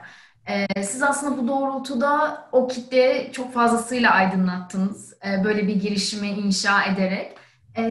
Ee, 0.48 0.82
siz 0.82 1.02
aslında 1.02 1.42
bu 1.42 1.48
doğrultuda 1.48 2.44
o 2.52 2.68
kitleyi 2.68 3.32
çok 3.32 3.52
fazlasıyla 3.52 4.10
aydınlattınız. 4.10 5.14
Ee, 5.26 5.44
böyle 5.44 5.68
bir 5.68 5.76
girişimi 5.76 6.28
inşa 6.28 6.84
ederek. 6.84 7.36
Ee, 7.78 7.90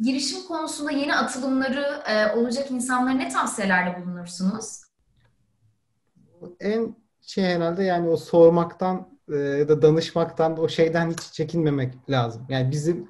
girişim 0.00 0.42
konusunda 0.48 0.90
yeni 0.90 1.14
atılımları 1.14 2.02
e, 2.08 2.32
olacak 2.32 2.70
insanlara 2.70 3.14
ne 3.14 3.28
tavsiyelerde 3.28 4.02
bulunursunuz? 4.02 4.80
En 6.60 6.96
şey 7.26 7.44
herhalde 7.44 7.84
yani 7.84 8.08
o 8.08 8.16
sormaktan 8.16 9.08
e, 9.32 9.36
ya 9.36 9.68
da 9.68 9.82
danışmaktan 9.82 10.60
o 10.60 10.68
şeyden 10.68 11.10
hiç 11.10 11.20
çekinmemek 11.20 12.10
lazım. 12.10 12.46
Yani 12.48 12.70
bizim 12.70 13.08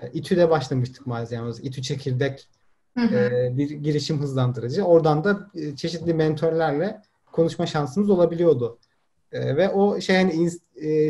e, 0.00 0.10
İTÜ'de 0.10 0.50
başlamıştık 0.50 1.06
malzememiz. 1.06 1.60
İTÜ 1.60 1.82
çekirdek 1.82 2.48
hı 2.98 3.04
hı. 3.04 3.16
E, 3.16 3.56
bir 3.56 3.70
girişim 3.70 4.20
hızlandırıcı. 4.20 4.82
Oradan 4.82 5.24
da 5.24 5.50
çeşitli 5.76 6.14
mentorlarla 6.14 7.02
konuşma 7.32 7.66
şansımız 7.66 8.10
olabiliyordu. 8.10 8.78
Ve 9.32 9.68
o 9.68 10.00
şey 10.00 10.16
hani 10.16 10.50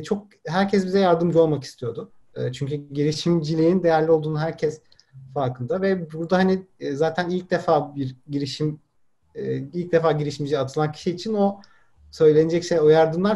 çok 0.02 0.26
herkes 0.46 0.86
bize 0.86 0.98
yardımcı 0.98 1.42
olmak 1.42 1.64
istiyordu. 1.64 2.10
Çünkü 2.52 2.74
girişimciliğin 2.74 3.82
değerli 3.82 4.10
olduğunu 4.10 4.40
herkes 4.40 4.80
farkında 5.34 5.82
ve 5.82 6.12
burada 6.12 6.36
hani 6.36 6.66
zaten 6.92 7.30
ilk 7.30 7.50
defa 7.50 7.96
bir 7.96 8.16
girişim 8.28 8.80
ilk 9.72 9.92
defa 9.92 10.12
girişimci 10.12 10.58
atılan 10.58 10.92
kişi 10.92 11.10
için 11.10 11.34
o 11.34 11.60
söylenecek 12.10 12.64
şey 12.64 12.80
o 12.80 12.90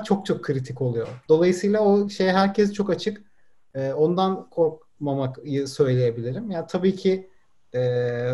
çok 0.05 0.27
çok 0.27 0.45
kritik 0.45 0.83
oluyor. 0.83 1.09
Dolayısıyla 1.29 1.81
o 1.81 2.09
şey 2.09 2.29
herkes 2.29 2.73
çok 2.73 2.91
açık. 2.91 3.23
E, 3.75 3.93
ondan 3.93 4.51
korkmamak 4.51 5.37
söyleyebilirim. 5.67 6.51
Yani 6.51 6.67
tabii 6.69 6.97
ki 6.97 7.31
e, 7.75 7.81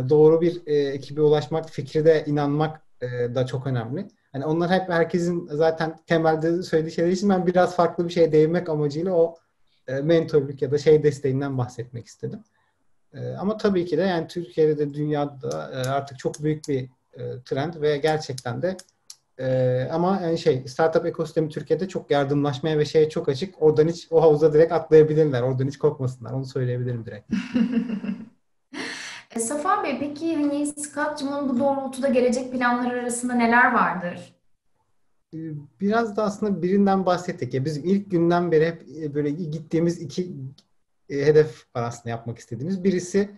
doğru 0.08 0.40
bir 0.40 0.62
e, 0.66 0.74
ekibe 0.74 1.20
ulaşmak, 1.20 1.70
fikri 1.70 2.24
inanmak 2.26 2.82
e, 3.00 3.06
da 3.34 3.46
çok 3.46 3.66
önemli. 3.66 4.08
Hani 4.32 4.44
onlar 4.44 4.70
hep 4.70 4.88
herkesin 4.88 5.48
zaten 5.52 5.96
temelde 6.06 6.62
söylediği 6.62 6.94
şeyler 6.94 7.10
için 7.10 7.28
ben 7.28 7.46
biraz 7.46 7.76
farklı 7.76 8.08
bir 8.08 8.12
şeye 8.12 8.32
değinmek 8.32 8.68
amacıyla 8.68 9.12
o 9.12 9.36
e, 9.88 10.00
mentorluk 10.00 10.62
ya 10.62 10.70
da 10.70 10.78
şey 10.78 11.02
desteğinden 11.02 11.58
bahsetmek 11.58 12.06
istedim. 12.06 12.40
E, 13.14 13.34
ama 13.34 13.56
tabii 13.56 13.86
ki 13.86 13.98
de 13.98 14.02
yani 14.02 14.28
Türkiye'de 14.28 14.78
de 14.78 14.94
dünyada 14.94 15.70
e, 15.72 15.88
artık 15.88 16.18
çok 16.18 16.42
büyük 16.42 16.68
bir 16.68 16.88
e, 17.14 17.42
trend 17.44 17.74
ve 17.80 17.96
gerçekten 17.96 18.62
de 18.62 18.76
e, 19.38 19.88
ama 19.92 20.20
yani 20.22 20.38
şey 20.38 20.68
startup 20.68 21.06
ekosistemi 21.06 21.48
Türkiye'de 21.48 21.88
çok 21.88 22.10
yardımlaşmaya 22.10 22.78
ve 22.78 22.84
şeye 22.84 23.08
çok 23.08 23.28
açık. 23.28 23.62
Oradan 23.62 23.88
hiç 23.88 24.08
o 24.10 24.22
havuza 24.22 24.52
direkt 24.52 24.72
atlayabilirler. 24.72 25.42
Oradan 25.42 25.66
hiç 25.66 25.78
korkmasınlar. 25.78 26.32
Onu 26.32 26.44
söyleyebilirim 26.44 27.06
direkt. 27.06 27.32
E, 29.36 29.40
Safa 29.40 29.84
Bey 29.84 29.98
peki 30.00 30.36
hani 30.36 30.66
Scott'cımın 30.66 31.48
bu 31.48 31.60
doğrultuda 31.60 32.08
gelecek 32.08 32.52
planları 32.52 33.00
arasında 33.00 33.34
neler 33.34 33.72
vardır? 33.72 34.36
Ee, 35.34 35.38
biraz 35.80 36.16
da 36.16 36.22
aslında 36.22 36.62
birinden 36.62 37.06
bahsettik. 37.06 37.54
Ya 37.54 37.64
bizim 37.64 37.84
ilk 37.84 38.10
günden 38.10 38.52
beri 38.52 38.66
hep 38.66 38.82
e, 39.02 39.14
böyle 39.14 39.30
gittiğimiz 39.30 40.02
iki 40.02 40.32
e, 41.08 41.26
hedef 41.26 41.64
var 41.76 41.82
aslında 41.82 42.10
yapmak 42.10 42.38
istediğimiz. 42.38 42.84
Birisi 42.84 43.30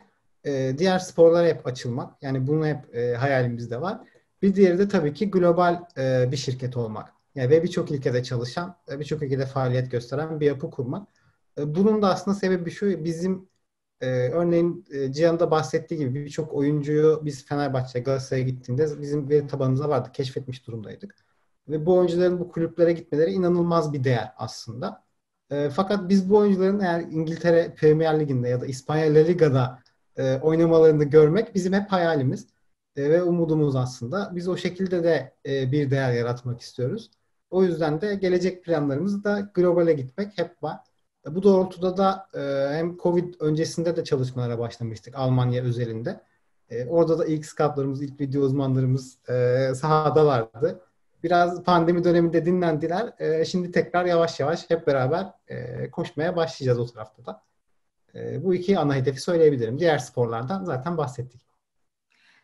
e, 0.44 0.74
diğer 0.78 0.98
sporlara 0.98 1.46
hep 1.46 1.66
açılmak. 1.66 2.22
Yani 2.22 2.46
bunu 2.46 2.66
hep 2.66 2.94
hayalimizde 3.18 3.80
var. 3.80 4.00
Bir 4.42 4.54
diğeri 4.54 4.78
de 4.78 4.88
tabii 4.88 5.14
ki 5.14 5.30
global 5.30 5.84
bir 6.32 6.36
şirket 6.36 6.76
olmak. 6.76 7.12
Yani 7.34 7.50
ve 7.50 7.62
birçok 7.62 7.90
ülkede 7.90 8.22
çalışan, 8.22 8.76
birçok 8.90 9.22
ülkede 9.22 9.46
faaliyet 9.46 9.90
gösteren 9.90 10.40
bir 10.40 10.46
yapı 10.46 10.70
kurmak. 10.70 11.08
Bunun 11.58 12.02
da 12.02 12.08
aslında 12.08 12.36
sebebi 12.36 12.70
şu, 12.70 13.04
bizim 13.04 13.48
e, 14.00 14.06
örneğin 14.28 14.84
e, 14.90 15.12
Cihan'da 15.12 15.50
bahsettiği 15.50 16.00
gibi 16.00 16.14
birçok 16.24 16.54
oyuncuyu 16.54 17.20
biz 17.24 17.46
Fenerbahçe, 17.46 18.00
Galatasaray'a 18.00 18.44
gittiğinde 18.46 19.00
bizim 19.00 19.28
veri 19.28 19.46
tabanımızda 19.46 19.88
vardı. 19.88 20.10
Keşfetmiş 20.12 20.66
durumdaydık. 20.66 21.14
Ve 21.68 21.86
bu 21.86 21.96
oyuncuların 21.98 22.40
bu 22.40 22.48
kulüplere 22.48 22.92
gitmeleri 22.92 23.30
inanılmaz 23.32 23.92
bir 23.92 24.04
değer 24.04 24.32
aslında. 24.36 25.04
E, 25.50 25.70
fakat 25.70 26.08
biz 26.08 26.30
bu 26.30 26.36
oyuncuların 26.36 26.80
eğer 26.80 27.00
İngiltere 27.00 27.74
Premier 27.74 28.20
Ligi'nde 28.20 28.48
ya 28.48 28.60
da 28.60 28.66
İspanya 28.66 29.14
La 29.14 29.18
Liga'da 29.18 29.82
e, 30.16 30.38
oynamalarını 30.38 31.04
görmek 31.04 31.54
bizim 31.54 31.72
hep 31.72 31.92
hayalimiz 31.92 32.42
e, 32.42 32.57
ve 33.02 33.22
umudumuz 33.22 33.76
aslında. 33.76 34.30
Biz 34.34 34.48
o 34.48 34.56
şekilde 34.56 35.04
de 35.04 35.32
e, 35.46 35.72
bir 35.72 35.90
değer 35.90 36.12
yaratmak 36.12 36.60
istiyoruz. 36.60 37.10
O 37.50 37.64
yüzden 37.64 38.00
de 38.00 38.14
gelecek 38.14 38.64
planlarımız 38.64 39.24
da 39.24 39.50
globale 39.54 39.92
gitmek 39.92 40.38
hep 40.38 40.62
var. 40.62 40.76
Bu 41.26 41.42
doğrultuda 41.42 41.96
da 41.96 42.28
e, 42.34 42.74
hem 42.76 42.96
Covid 42.96 43.34
öncesinde 43.40 43.96
de 43.96 44.04
çalışmalara 44.04 44.58
başlamıştık 44.58 45.14
Almanya 45.16 45.62
özelinde. 45.62 46.20
E, 46.70 46.86
orada 46.86 47.18
da 47.18 47.26
ilk 47.26 47.46
scoutlarımız, 47.46 48.02
ilk 48.02 48.20
video 48.20 48.42
uzmanlarımız 48.42 49.18
e, 49.28 49.68
sahadalardı. 49.74 50.80
biraz 51.22 51.62
pandemi 51.62 52.04
döneminde 52.04 52.46
dinlendiler. 52.46 53.12
E, 53.18 53.44
şimdi 53.44 53.72
tekrar 53.72 54.04
yavaş 54.04 54.40
yavaş 54.40 54.70
hep 54.70 54.86
beraber 54.86 55.26
e, 55.48 55.90
koşmaya 55.90 56.36
başlayacağız 56.36 56.78
o 56.78 56.86
tarafta 56.86 57.26
da. 57.26 57.42
E, 58.14 58.44
bu 58.44 58.54
iki 58.54 58.78
ana 58.78 58.94
hedefi 58.94 59.20
söyleyebilirim. 59.20 59.78
Diğer 59.78 59.98
sporlardan 59.98 60.64
zaten 60.64 60.96
bahsettik. 60.96 61.47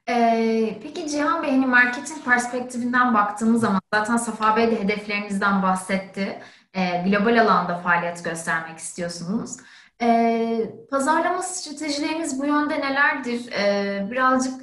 Ee, 0.09 0.79
peki 0.83 1.11
Cihan 1.11 1.43
Bey, 1.43 1.51
hani 1.51 1.67
marketing 1.67 2.25
perspektifinden 2.25 3.14
baktığımız 3.14 3.61
zaman 3.61 3.81
zaten 3.95 4.17
Safa 4.17 4.57
Bey 4.57 4.71
de 4.71 4.81
hedeflerinizden 4.81 5.62
bahsetti. 5.62 6.38
Ee, 6.75 7.05
global 7.09 7.40
alanda 7.40 7.79
faaliyet 7.79 8.25
göstermek 8.25 8.79
istiyorsunuz. 8.79 9.57
Ee, 10.03 10.71
pazarlama 10.90 11.43
stratejileriniz 11.43 12.40
bu 12.40 12.47
yönde 12.47 12.81
nelerdir? 12.81 13.53
Ee, 13.53 14.09
birazcık 14.11 14.55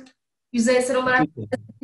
yüzeysel 0.54 0.98
olarak 0.98 1.28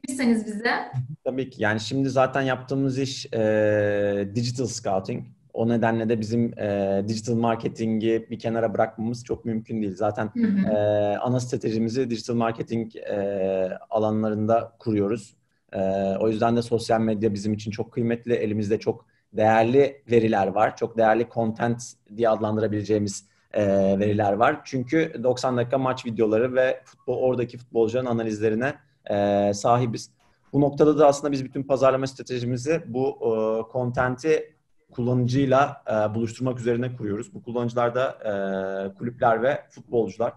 bilirseniz 0.04 0.46
bize. 0.46 0.92
Tabii 1.26 1.50
ki. 1.50 1.64
Yani 1.64 1.80
şimdi 1.80 2.10
zaten 2.10 2.42
yaptığımız 2.42 3.00
iş 3.00 3.26
e, 3.26 4.30
digital 4.36 4.66
scouting. 4.66 5.26
O 5.58 5.70
nedenle 5.70 6.10
de 6.10 6.20
bizim 6.20 6.60
e, 6.60 7.02
digital 7.08 7.36
marketingi 7.36 8.28
bir 8.30 8.40
kenara 8.40 8.74
bırakmamız 8.74 9.26
çok 9.26 9.46
mümkün 9.46 9.82
değil. 9.82 9.96
Zaten 9.96 10.30
Hı 10.34 10.48
hı. 10.48 10.74
e, 10.74 11.18
ana 11.18 11.40
stratejimizi 11.40 12.10
digital 12.10 12.36
marketing 12.36 12.96
e, 12.96 13.78
alanlarında 13.90 14.76
kuruyoruz. 14.80 15.36
E, 15.74 15.80
o 16.20 16.30
yüzden 16.30 16.56
de 16.56 16.62
sosyal 16.62 17.02
medya 17.02 17.34
bizim 17.34 17.54
için 17.54 17.72
çok 17.72 17.92
kıymetli. 17.92 18.34
Elimizde 18.34 18.80
çok 18.80 19.06
değerli 19.34 20.02
veriler 20.12 20.48
var. 20.48 20.76
Çok 20.78 20.98
değerli 20.98 21.28
content 21.34 21.84
diye 22.18 22.30
adlandırabileceğimiz 22.30 23.26
e, 23.54 23.66
veriler 24.00 24.34
var. 24.34 24.62
Çünkü 24.64 25.24
90 25.24 25.58
dakika 25.58 25.78
maç 25.78 26.06
videoları 26.06 26.56
ve 26.56 26.82
futbol 26.86 27.18
oradaki 27.18 27.58
futbolcuların 27.58 28.06
analizlerine 28.06 28.74
e, 29.10 29.54
sahibiz. 29.54 30.12
Bu 30.54 30.62
noktada 30.62 30.98
da 31.00 31.08
aslında 31.08 31.32
biz 31.32 31.46
bütün 31.46 31.64
pazarlama 31.64 32.08
stratejimizi 32.08 32.82
bu 32.88 33.18
e, 33.22 33.32
content'i 33.74 34.57
kullanıcıyla 34.92 35.84
e, 35.88 36.16
buluşturmak 36.16 36.60
üzerine 36.60 36.96
kuruyoruz. 36.96 37.34
Bu 37.34 37.44
kullanıcılar 37.44 37.96
da 37.96 38.10
e, 38.12 38.94
kulüpler 38.94 39.44
ve 39.44 39.66
futbolcular. 39.70 40.34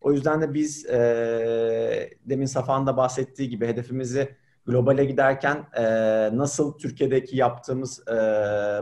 O 0.00 0.12
yüzden 0.12 0.42
de 0.42 0.54
biz 0.54 0.86
e, 0.86 2.10
demin 2.24 2.46
Safa'nın 2.46 2.86
da 2.86 2.96
bahsettiği 2.96 3.48
gibi 3.48 3.66
hedefimizi 3.66 4.36
globale 4.66 5.04
giderken 5.04 5.66
e, 5.76 5.82
nasıl 6.36 6.78
Türkiye'deki 6.78 7.36
yaptığımız 7.36 8.08
e, 8.08 8.12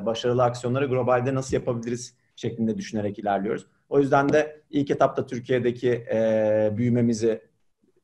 başarılı 0.06 0.42
aksiyonları 0.42 0.86
globalde 0.86 1.34
nasıl 1.34 1.54
yapabiliriz 1.54 2.14
şeklinde 2.36 2.76
düşünerek 2.76 3.18
ilerliyoruz. 3.18 3.66
O 3.88 4.00
yüzden 4.00 4.28
de 4.28 4.62
ilk 4.70 4.90
etapta 4.90 5.26
Türkiye'deki 5.26 5.90
e, 5.90 6.72
büyümemizi 6.76 7.42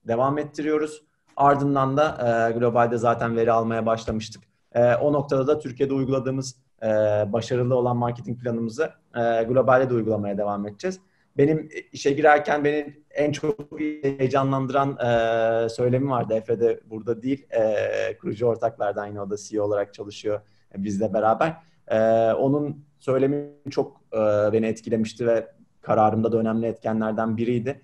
devam 0.09 0.39
ettiriyoruz. 0.39 1.03
Ardından 1.37 1.97
da 1.97 2.07
e, 2.51 2.59
globalde 2.59 2.99
zaten 2.99 3.37
veri 3.37 3.53
almaya 3.53 3.87
başlamıştık. 3.87 4.43
E, 4.73 4.95
o 4.95 5.13
noktada 5.13 5.47
da 5.47 5.59
Türkiye'de 5.59 5.95
uyguladığımız 5.95 6.57
e, 6.83 6.87
başarılı 7.33 7.75
olan 7.75 7.97
marketing 7.97 8.43
planımızı 8.43 8.91
e, 9.17 9.43
globalde 9.43 9.91
de 9.91 9.95
uygulamaya 9.95 10.39
devam 10.39 10.67
edeceğiz. 10.67 11.01
Benim 11.37 11.69
işe 11.93 12.13
girerken 12.13 12.65
beni 12.65 13.03
en 13.11 13.33
çok 13.33 13.81
heyecanlandıran 13.81 14.91
e, 14.97 15.69
söylemi 15.69 16.11
vardı. 16.11 16.35
Efe 16.35 16.61
de 16.61 16.81
burada 16.91 17.23
değil. 17.23 17.47
E, 17.51 18.19
kurucu 18.21 18.47
ortaklardan 18.47 19.07
yine 19.07 19.21
o 19.21 19.31
da 19.31 19.37
CEO 19.37 19.65
olarak 19.65 19.95
çalışıyor 19.95 20.41
e, 20.75 20.85
bizle 20.85 21.13
beraber. 21.13 21.57
E, 21.89 21.99
onun 22.33 22.85
söylemi 22.99 23.51
çok 23.71 24.01
e, 24.13 24.19
beni 24.53 24.67
etkilemişti 24.67 25.27
ve 25.27 25.47
kararımda 25.81 26.33
da 26.33 26.39
önemli 26.39 26.67
etkenlerden 26.67 27.37
biriydi. 27.37 27.81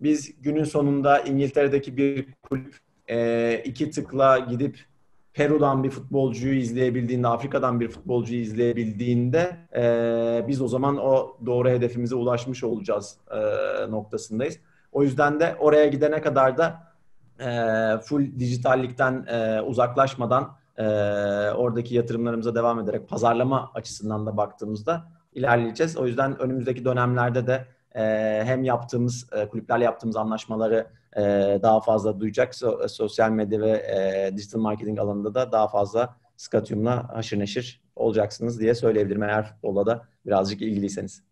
Biz 0.00 0.42
günün 0.42 0.64
sonunda 0.64 1.20
İngiltere'deki 1.20 1.96
bir 1.96 2.26
kulüp 2.42 2.76
e, 3.10 3.60
iki 3.64 3.90
tıkla 3.90 4.38
gidip 4.38 4.78
Peru'dan 5.38 5.84
bir 5.84 5.90
futbolcuyu 5.90 6.54
izleyebildiğinde, 6.54 7.28
Afrika'dan 7.28 7.80
bir 7.80 7.88
futbolcuyu 7.88 8.40
izleyebildiğinde 8.40 9.56
e, 9.76 10.44
biz 10.48 10.62
o 10.62 10.68
zaman 10.68 10.96
o 10.96 11.36
doğru 11.46 11.68
hedefimize 11.68 12.14
ulaşmış 12.14 12.64
olacağız 12.64 13.16
e, 13.30 13.40
noktasındayız. 13.90 14.58
O 14.92 15.02
yüzden 15.02 15.40
de 15.40 15.56
oraya 15.58 15.86
gidene 15.86 16.20
kadar 16.20 16.58
da 16.58 16.82
e, 17.40 17.50
full 17.98 18.38
dijitallikten 18.38 19.26
e, 19.28 19.60
uzaklaşmadan 19.60 20.56
e, 20.76 20.84
oradaki 21.50 21.94
yatırımlarımıza 21.94 22.54
devam 22.54 22.80
ederek 22.80 23.08
pazarlama 23.08 23.70
açısından 23.74 24.26
da 24.26 24.36
baktığımızda 24.36 25.04
ilerleyeceğiz. 25.34 25.96
O 25.96 26.06
yüzden 26.06 26.38
önümüzdeki 26.40 26.84
dönemlerde 26.84 27.46
de 27.46 27.64
e, 27.98 28.42
hem 28.44 28.64
yaptığımız 28.64 29.26
e, 29.32 29.48
kulüplerle 29.48 29.84
yaptığımız 29.84 30.16
anlaşmaları 30.16 30.86
e, 31.16 31.22
daha 31.62 31.80
fazla 31.80 32.20
duyacak. 32.20 32.54
So, 32.54 32.88
sosyal 32.88 33.30
medya 33.30 33.60
ve 33.60 33.70
e, 33.70 34.36
digital 34.36 34.60
marketing 34.60 34.98
alanında 34.98 35.34
da 35.34 35.52
daha 35.52 35.68
fazla 35.68 36.16
Skatium'la 36.36 37.08
haşır 37.14 37.38
neşir 37.38 37.80
olacaksınız 37.96 38.60
diye 38.60 38.74
söyleyebilirim 38.74 39.22
eğer 39.22 39.46
futbolla 39.46 39.86
da 39.86 40.04
birazcık 40.26 40.62
ilgiliyseniz. 40.62 41.22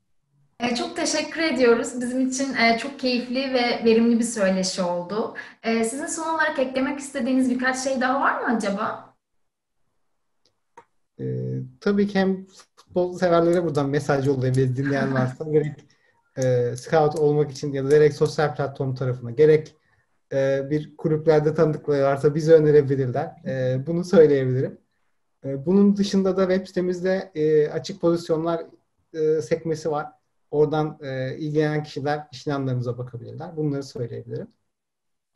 E, 0.61 0.75
Çok 0.75 0.97
teşekkür 0.97 1.41
ediyoruz. 1.43 2.01
Bizim 2.01 2.29
için 2.29 2.55
e, 2.55 2.79
çok 2.79 2.99
keyifli 3.01 3.55
ve 3.55 3.85
verimli 3.85 4.19
bir 4.19 4.25
söyleşi 4.25 4.83
oldu. 4.83 5.35
E, 5.63 5.85
Sizin 5.85 6.07
son 6.07 6.35
olarak 6.35 6.59
eklemek 6.59 6.99
istediğiniz 6.99 7.51
birkaç 7.51 7.79
şey 7.79 8.01
daha 8.01 8.21
var 8.21 8.41
mı 8.41 8.57
acaba? 8.57 9.15
E, 11.21 11.25
tabii 11.81 12.09
ki 12.09 12.19
hem 12.19 12.47
futbol 12.77 13.19
severlere 13.19 13.65
buradan 13.65 13.89
mesaj 13.89 14.27
yollayabiliriz 14.27 14.77
dinleyen 14.77 15.15
varsa. 15.15 15.45
gerek 15.45 15.73
e, 16.37 16.77
scout 16.77 17.17
olmak 17.17 17.51
için 17.51 17.73
ya 17.73 17.85
da 17.85 17.89
gerek 17.89 18.15
sosyal 18.15 18.55
platform 18.55 18.95
tarafına 18.95 19.31
gerek 19.31 19.75
e, 20.33 20.71
bir 20.71 20.97
kulüplerde 20.97 21.55
tanıdıkları 21.55 22.03
varsa 22.05 22.35
bize 22.35 22.53
önerebilirler. 22.53 23.33
E, 23.47 23.87
bunu 23.87 24.05
söyleyebilirim. 24.05 24.79
E, 25.45 25.67
bunun 25.67 25.97
dışında 25.97 26.37
da 26.37 26.49
web 26.49 26.67
sitemizde 26.67 27.31
e, 27.35 27.69
açık 27.69 28.01
pozisyonlar 28.01 28.63
e, 29.15 29.43
sekmesi 29.43 29.91
var. 29.91 30.07
Oradan 30.51 30.99
e, 31.03 31.37
ilgilenen 31.37 31.83
kişiler 31.83 32.27
iş 32.33 32.47
ilanlarımıza 32.47 32.99
bakabilirler. 32.99 33.57
Bunları 33.57 33.83
söyleyebilirim. 33.83 34.49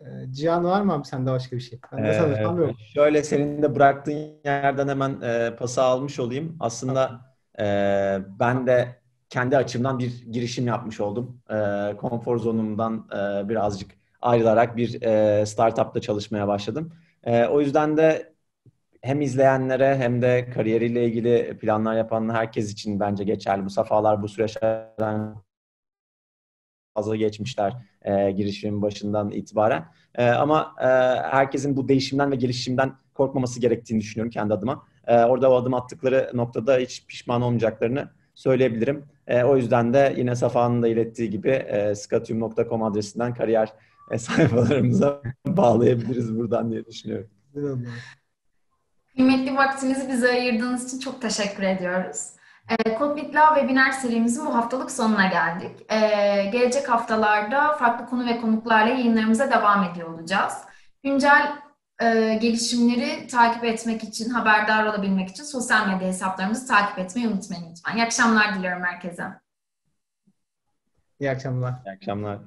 E, 0.00 0.04
Cihan 0.30 0.64
var 0.64 0.82
mı 0.82 0.92
abi 0.92 1.06
sende 1.06 1.30
başka 1.30 1.56
bir 1.56 1.60
şey? 1.60 1.80
Ben 1.92 2.04
de. 2.04 2.08
Ee, 2.70 2.84
şöyle 2.94 3.22
senin 3.22 3.62
de 3.62 3.74
bıraktığın 3.74 4.40
yerden 4.44 4.88
hemen 4.88 5.20
e, 5.20 5.56
pası 5.56 5.82
almış 5.82 6.20
olayım. 6.20 6.56
Aslında 6.60 7.20
e, 7.58 7.64
ben 8.40 8.66
de 8.66 8.99
kendi 9.30 9.56
açımdan 9.56 9.98
bir 9.98 10.24
girişim 10.32 10.66
yapmış 10.66 11.00
oldum. 11.00 11.42
E, 11.50 11.96
konfor 11.96 12.38
zonumdan 12.38 13.08
e, 13.12 13.48
birazcık 13.48 13.90
ayrılarak 14.20 14.76
bir 14.76 15.02
e, 15.02 15.46
startupta 15.46 16.00
çalışmaya 16.00 16.48
başladım. 16.48 16.92
E, 17.24 17.46
o 17.46 17.60
yüzden 17.60 17.96
de 17.96 18.34
hem 19.02 19.20
izleyenlere 19.20 19.96
hem 19.96 20.22
de 20.22 20.50
kariyeriyle 20.50 21.04
ilgili 21.06 21.58
planlar 21.58 21.96
yapan 21.96 22.28
herkes 22.34 22.72
için 22.72 23.00
bence 23.00 23.24
geçerli. 23.24 23.64
Bu 23.64 23.70
safhalar 23.70 24.22
bu 24.22 24.28
süreçlerden 24.28 25.34
fazla 26.94 27.16
geçmişler 27.16 27.72
e, 28.02 28.30
girişimin 28.30 28.82
başından 28.82 29.30
itibaren. 29.30 29.84
E, 30.14 30.28
ama 30.30 30.74
e, 30.80 30.86
herkesin 31.30 31.76
bu 31.76 31.88
değişimden 31.88 32.32
ve 32.32 32.36
gelişimden 32.36 32.92
korkmaması 33.14 33.60
gerektiğini 33.60 34.00
düşünüyorum 34.00 34.30
kendi 34.30 34.54
adıma. 34.54 34.86
E, 35.06 35.24
orada 35.24 35.50
o 35.50 35.54
adım 35.54 35.74
attıkları 35.74 36.30
noktada 36.34 36.76
hiç 36.76 37.06
pişman 37.06 37.42
olmayacaklarını 37.42 38.08
söyleyebilirim. 38.40 39.04
E, 39.26 39.44
o 39.44 39.56
yüzden 39.56 39.94
de 39.94 40.14
yine 40.16 40.34
Safa'nın 40.34 40.82
da 40.82 40.88
ilettiği 40.88 41.30
gibi 41.30 41.50
e, 41.50 41.94
skatium.com 41.94 42.82
adresinden 42.82 43.34
kariyer 43.34 43.72
e, 44.10 44.18
sayfalarımıza 44.18 45.22
bağlayabiliriz 45.46 46.36
buradan 46.38 46.70
diye 46.70 46.86
düşünüyorum. 46.86 47.28
Kıymetli 49.16 49.56
vaktinizi 49.56 50.08
bize 50.08 50.30
ayırdığınız 50.30 50.86
için 50.88 50.98
çok 50.98 51.22
teşekkür 51.22 51.62
ediyoruz. 51.62 52.26
E, 52.68 52.94
Kodbitla 52.94 53.54
webinar 53.54 53.90
serimizin 53.90 54.46
bu 54.46 54.54
haftalık 54.54 54.90
sonuna 54.90 55.26
geldik. 55.26 55.92
E, 55.92 55.98
gelecek 56.52 56.88
haftalarda 56.88 57.72
farklı 57.72 58.06
konu 58.06 58.26
ve 58.26 58.40
konuklarla 58.40 58.88
yayınlarımıza 58.88 59.50
devam 59.50 59.84
ediyor 59.84 60.08
olacağız. 60.08 60.54
Güncel 61.04 61.52
e, 62.00 62.38
gelişimleri 62.42 63.26
takip 63.26 63.64
etmek 63.64 64.04
için, 64.04 64.30
haberdar 64.30 64.86
olabilmek 64.86 65.28
için 65.28 65.44
sosyal 65.44 65.86
medya 65.88 66.08
hesaplarımızı 66.08 66.66
takip 66.66 66.98
etmeyi 66.98 67.28
unutmayın 67.28 67.70
lütfen. 67.70 67.96
İyi 67.96 68.04
akşamlar 68.04 68.54
diliyorum 68.54 68.82
herkese. 68.82 69.24
İyi 71.20 71.30
akşamlar. 71.30 71.74
İyi 71.86 71.92
akşamlar. 71.92 72.38